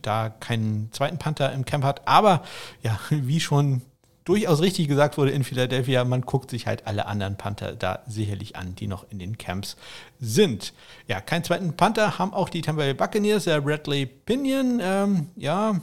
da 0.06 0.30
keinen 0.30 0.92
zweiten 0.92 1.18
Panther 1.18 1.52
im 1.54 1.66
Camp 1.66 1.84
hat. 1.84 2.08
Aber 2.08 2.44
ja, 2.82 3.00
wie 3.10 3.40
schon 3.40 3.82
durchaus 4.26 4.62
richtig 4.62 4.88
gesagt 4.88 5.18
wurde 5.18 5.32
in 5.32 5.44
Philadelphia, 5.44 6.04
man 6.04 6.22
guckt 6.22 6.50
sich 6.50 6.68
halt 6.68 6.88
alle 6.88 7.06
anderen 7.06 7.38
Panther 7.38 7.74
da 7.74 8.00
sicherlich 8.08 8.56
an, 8.56 8.76
die 8.76 8.88
noch 8.88 9.06
in 9.10 9.20
den 9.20 9.38
Camps 9.38 9.78
sind. 10.20 10.74
Ja, 11.08 11.22
keinen 11.22 11.44
zweiten 11.44 11.78
Panther 11.78 12.18
haben 12.18 12.34
auch 12.34 12.50
die 12.50 12.62
Tampa 12.62 12.82
Bay 12.82 12.94
Buccaneers, 12.94 13.44
der 13.46 13.62
Bradley 13.62 14.08
Pinion. 14.08 14.80
Ähm, 14.82 15.30
ja, 15.36 15.80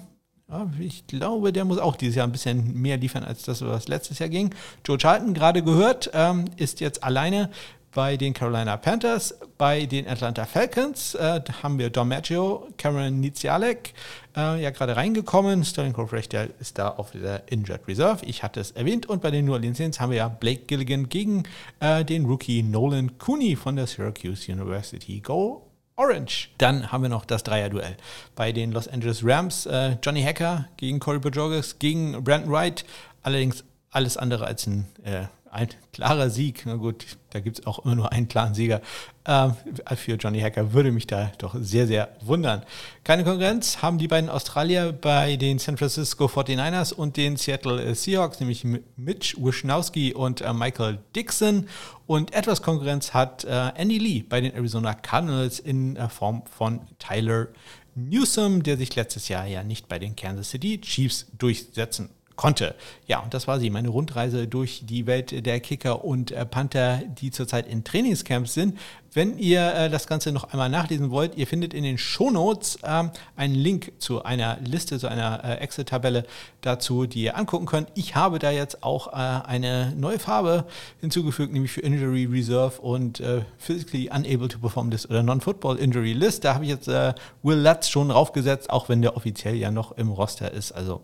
ich 0.80 1.06
glaube, 1.06 1.52
der 1.52 1.64
muss 1.64 1.78
auch 1.78 1.96
dieses 1.96 2.16
Jahr 2.16 2.26
ein 2.26 2.32
bisschen 2.32 2.74
mehr 2.74 2.96
liefern 2.96 3.24
als 3.24 3.42
das, 3.44 3.64
was 3.64 3.88
letztes 3.88 4.18
Jahr 4.18 4.28
ging. 4.28 4.54
Joe 4.84 4.98
Charlton, 4.98 5.34
gerade 5.34 5.62
gehört, 5.62 6.10
ähm, 6.12 6.46
ist 6.56 6.80
jetzt 6.80 7.04
alleine 7.04 7.48
bei 7.94 8.16
den 8.16 8.32
Carolina 8.32 8.76
Panthers, 8.76 9.38
bei 9.58 9.86
den 9.86 10.08
Atlanta 10.08 10.44
Falcons 10.46 11.14
äh, 11.14 11.40
haben 11.62 11.78
wir 11.78 11.90
Don 11.90 12.08
Maggio, 12.08 12.68
Cameron 12.78 13.20
Nizialek, 13.20 13.92
äh, 14.36 14.62
ja 14.62 14.70
gerade 14.70 14.96
reingekommen. 14.96 15.64
Sterling 15.64 15.92
Crawford, 15.92 16.32
ist 16.58 16.78
da 16.78 16.88
auf 16.88 17.12
der 17.12 17.42
Injured 17.50 17.86
Reserve. 17.86 18.24
Ich 18.24 18.42
hatte 18.42 18.60
es 18.60 18.70
erwähnt. 18.72 19.06
Und 19.06 19.22
bei 19.22 19.30
den 19.30 19.44
New 19.44 19.52
Orleans 19.52 19.78
Saints 19.78 20.00
haben 20.00 20.10
wir 20.10 20.18
ja 20.18 20.28
Blake 20.28 20.62
Gilligan 20.66 21.08
gegen 21.08 21.44
äh, 21.80 22.04
den 22.04 22.24
Rookie 22.24 22.62
Nolan 22.62 23.18
Cooney 23.18 23.56
von 23.56 23.76
der 23.76 23.86
Syracuse 23.86 24.50
University. 24.50 25.20
Go 25.20 25.68
Orange. 25.96 26.48
Dann 26.58 26.90
haben 26.90 27.02
wir 27.02 27.10
noch 27.10 27.26
das 27.26 27.42
Dreier-Duell. 27.42 27.96
Bei 28.34 28.52
den 28.52 28.72
Los 28.72 28.88
Angeles 28.88 29.24
Rams 29.24 29.66
äh, 29.66 29.96
Johnny 30.02 30.22
Hacker 30.22 30.68
gegen 30.78 30.98
Corey 30.98 31.18
Bojorges 31.18 31.78
gegen 31.78 32.24
Brandon 32.24 32.50
Wright. 32.50 32.84
Allerdings 33.22 33.64
alles 33.90 34.16
andere 34.16 34.46
als 34.46 34.66
ein 34.66 34.86
äh, 35.04 35.26
ein 35.52 35.68
klarer 35.92 36.30
Sieg. 36.30 36.62
Na 36.64 36.76
gut, 36.76 37.04
da 37.30 37.40
gibt 37.40 37.58
es 37.58 37.66
auch 37.66 37.84
immer 37.84 37.94
nur 37.94 38.10
einen 38.10 38.26
klaren 38.26 38.54
Sieger. 38.54 38.80
Ähm, 39.26 39.54
für 39.96 40.14
Johnny 40.14 40.40
Hacker 40.40 40.72
würde 40.72 40.90
mich 40.90 41.06
da 41.06 41.30
doch 41.38 41.54
sehr, 41.60 41.86
sehr 41.86 42.08
wundern. 42.22 42.62
Keine 43.04 43.22
Konkurrenz 43.22 43.82
haben 43.82 43.98
die 43.98 44.08
beiden 44.08 44.30
Australier 44.30 44.92
bei 44.92 45.36
den 45.36 45.58
San 45.58 45.76
Francisco 45.76 46.24
49ers 46.24 46.94
und 46.94 47.18
den 47.18 47.36
Seattle 47.36 47.94
Seahawks, 47.94 48.40
nämlich 48.40 48.64
Mitch 48.96 49.36
Wischnowski 49.38 50.14
und 50.14 50.40
äh, 50.40 50.52
Michael 50.54 50.98
Dixon. 51.14 51.68
Und 52.06 52.32
etwas 52.32 52.62
Konkurrenz 52.62 53.12
hat 53.12 53.44
äh, 53.44 53.72
Andy 53.74 53.98
Lee 53.98 54.24
bei 54.26 54.40
den 54.40 54.54
Arizona 54.54 54.94
Cardinals 54.94 55.58
in 55.58 55.96
äh, 55.96 56.08
Form 56.08 56.44
von 56.46 56.80
Tyler 56.98 57.48
Newsom, 57.94 58.62
der 58.62 58.78
sich 58.78 58.96
letztes 58.96 59.28
Jahr 59.28 59.46
ja 59.46 59.62
nicht 59.62 59.86
bei 59.86 59.98
den 59.98 60.16
Kansas 60.16 60.48
City 60.48 60.80
Chiefs 60.80 61.26
durchsetzen 61.36 62.08
konnte. 62.36 62.74
Ja, 63.06 63.20
und 63.20 63.34
das 63.34 63.46
war 63.46 63.60
sie, 63.60 63.70
meine 63.70 63.88
Rundreise 63.88 64.46
durch 64.46 64.82
die 64.84 65.06
Welt 65.06 65.44
der 65.44 65.60
Kicker 65.60 66.04
und 66.04 66.30
äh, 66.30 66.46
Panther, 66.46 67.02
die 67.06 67.30
zurzeit 67.30 67.66
in 67.66 67.84
Trainingscamps 67.84 68.54
sind. 68.54 68.78
Wenn 69.14 69.36
ihr 69.36 69.74
äh, 69.74 69.90
das 69.90 70.06
Ganze 70.06 70.32
noch 70.32 70.44
einmal 70.52 70.70
nachlesen 70.70 71.10
wollt, 71.10 71.36
ihr 71.36 71.46
findet 71.46 71.74
in 71.74 71.84
den 71.84 71.98
Shownotes 71.98 72.78
ähm, 72.82 73.10
einen 73.36 73.54
Link 73.54 73.92
zu 73.98 74.24
einer 74.24 74.56
Liste, 74.64 74.98
zu 74.98 75.08
einer 75.08 75.44
äh, 75.44 75.54
Excel-Tabelle 75.56 76.24
dazu, 76.62 77.04
die 77.04 77.24
ihr 77.24 77.36
angucken 77.36 77.66
könnt. 77.66 77.88
Ich 77.94 78.14
habe 78.14 78.38
da 78.38 78.50
jetzt 78.50 78.82
auch 78.82 79.08
eine 79.08 79.92
neue 79.96 80.18
Farbe 80.18 80.64
hinzugefügt, 81.00 81.52
nämlich 81.52 81.72
für 81.72 81.80
Injury 81.80 82.24
Reserve 82.24 82.80
und 82.80 83.20
Physically 83.58 84.08
Unable 84.10 84.46
to 84.46 84.60
Perform 84.60 84.90
This 84.90 85.10
oder 85.10 85.24
Non-Football 85.24 85.78
Injury 85.78 86.12
List. 86.12 86.44
Da 86.44 86.54
habe 86.54 86.64
ich 86.64 86.70
jetzt 86.70 86.86
Will 86.86 87.58
Lutz 87.58 87.88
schon 87.88 88.10
draufgesetzt, 88.10 88.70
auch 88.70 88.88
wenn 88.88 89.02
der 89.02 89.16
offiziell 89.16 89.56
ja 89.56 89.72
noch 89.72 89.92
im 89.98 90.08
Roster 90.08 90.52
ist. 90.52 90.70
Also 90.70 91.02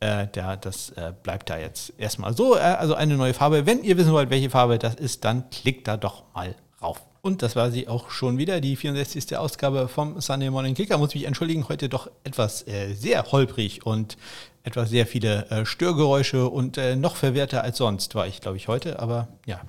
äh, 0.00 0.26
der, 0.28 0.56
das 0.56 0.90
äh, 0.90 1.12
bleibt 1.22 1.50
da 1.50 1.58
jetzt 1.58 1.92
erstmal 1.98 2.34
so. 2.34 2.56
Äh, 2.56 2.60
also 2.60 2.94
eine 2.94 3.16
neue 3.16 3.34
Farbe. 3.34 3.66
Wenn 3.66 3.84
ihr 3.84 3.96
wissen 3.96 4.12
wollt, 4.12 4.30
welche 4.30 4.50
Farbe 4.50 4.78
das 4.78 4.94
ist, 4.94 5.24
dann 5.24 5.48
klickt 5.50 5.86
da 5.86 5.96
doch 5.96 6.24
mal 6.34 6.54
rauf. 6.82 7.02
Und 7.22 7.42
das 7.42 7.54
war 7.54 7.70
sie 7.70 7.86
auch 7.86 8.10
schon 8.10 8.38
wieder, 8.38 8.62
die 8.62 8.76
64. 8.76 9.36
Ausgabe 9.36 9.88
vom 9.88 10.20
Sunday 10.20 10.48
Morning 10.48 10.74
Kicker. 10.74 10.96
Muss 10.96 11.14
mich 11.14 11.24
entschuldigen, 11.24 11.68
heute 11.68 11.90
doch 11.90 12.10
etwas 12.24 12.66
äh, 12.66 12.94
sehr 12.94 13.30
holprig 13.30 13.84
und 13.84 14.16
etwas 14.62 14.88
sehr 14.88 15.06
viele 15.06 15.46
äh, 15.50 15.66
Störgeräusche 15.66 16.48
und 16.48 16.78
äh, 16.78 16.96
noch 16.96 17.16
verwehrter 17.16 17.62
als 17.62 17.76
sonst 17.76 18.14
war 18.14 18.26
ich, 18.26 18.40
glaube 18.40 18.56
ich, 18.56 18.68
heute. 18.68 19.00
Aber 19.00 19.28
ja. 19.46 19.60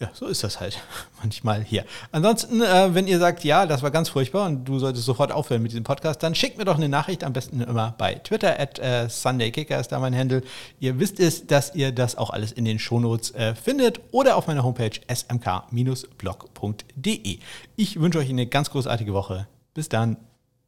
Ja, 0.00 0.10
so 0.14 0.26
ist 0.26 0.44
das 0.44 0.60
halt 0.60 0.78
manchmal 1.20 1.62
hier. 1.62 1.84
Ansonsten, 2.12 2.62
äh, 2.62 2.94
wenn 2.94 3.08
ihr 3.08 3.18
sagt, 3.18 3.42
ja, 3.42 3.66
das 3.66 3.82
war 3.82 3.90
ganz 3.90 4.08
furchtbar 4.08 4.46
und 4.46 4.64
du 4.64 4.78
solltest 4.78 5.04
sofort 5.04 5.32
aufhören 5.32 5.60
mit 5.62 5.72
diesem 5.72 5.82
Podcast, 5.82 6.22
dann 6.22 6.36
schickt 6.36 6.56
mir 6.56 6.64
doch 6.64 6.76
eine 6.76 6.88
Nachricht, 6.88 7.24
am 7.24 7.32
besten 7.32 7.60
immer 7.60 7.96
bei 7.98 8.14
Twitter, 8.14 8.60
at 8.60 8.78
äh, 8.78 9.08
SundayKicker 9.08 9.80
ist 9.80 9.88
da 9.88 9.98
mein 9.98 10.16
Handle. 10.16 10.42
Ihr 10.78 11.00
wisst 11.00 11.18
es, 11.18 11.48
dass 11.48 11.74
ihr 11.74 11.90
das 11.90 12.16
auch 12.16 12.30
alles 12.30 12.52
in 12.52 12.64
den 12.64 12.78
Shownotes 12.78 13.32
äh, 13.32 13.56
findet 13.56 14.00
oder 14.12 14.36
auf 14.36 14.46
meiner 14.46 14.62
Homepage 14.62 15.00
smk-blog.de. 15.08 16.58
Ich 17.74 18.00
wünsche 18.00 18.20
euch 18.20 18.30
eine 18.30 18.46
ganz 18.46 18.70
großartige 18.70 19.12
Woche. 19.12 19.48
Bis 19.74 19.88
dann. 19.88 20.16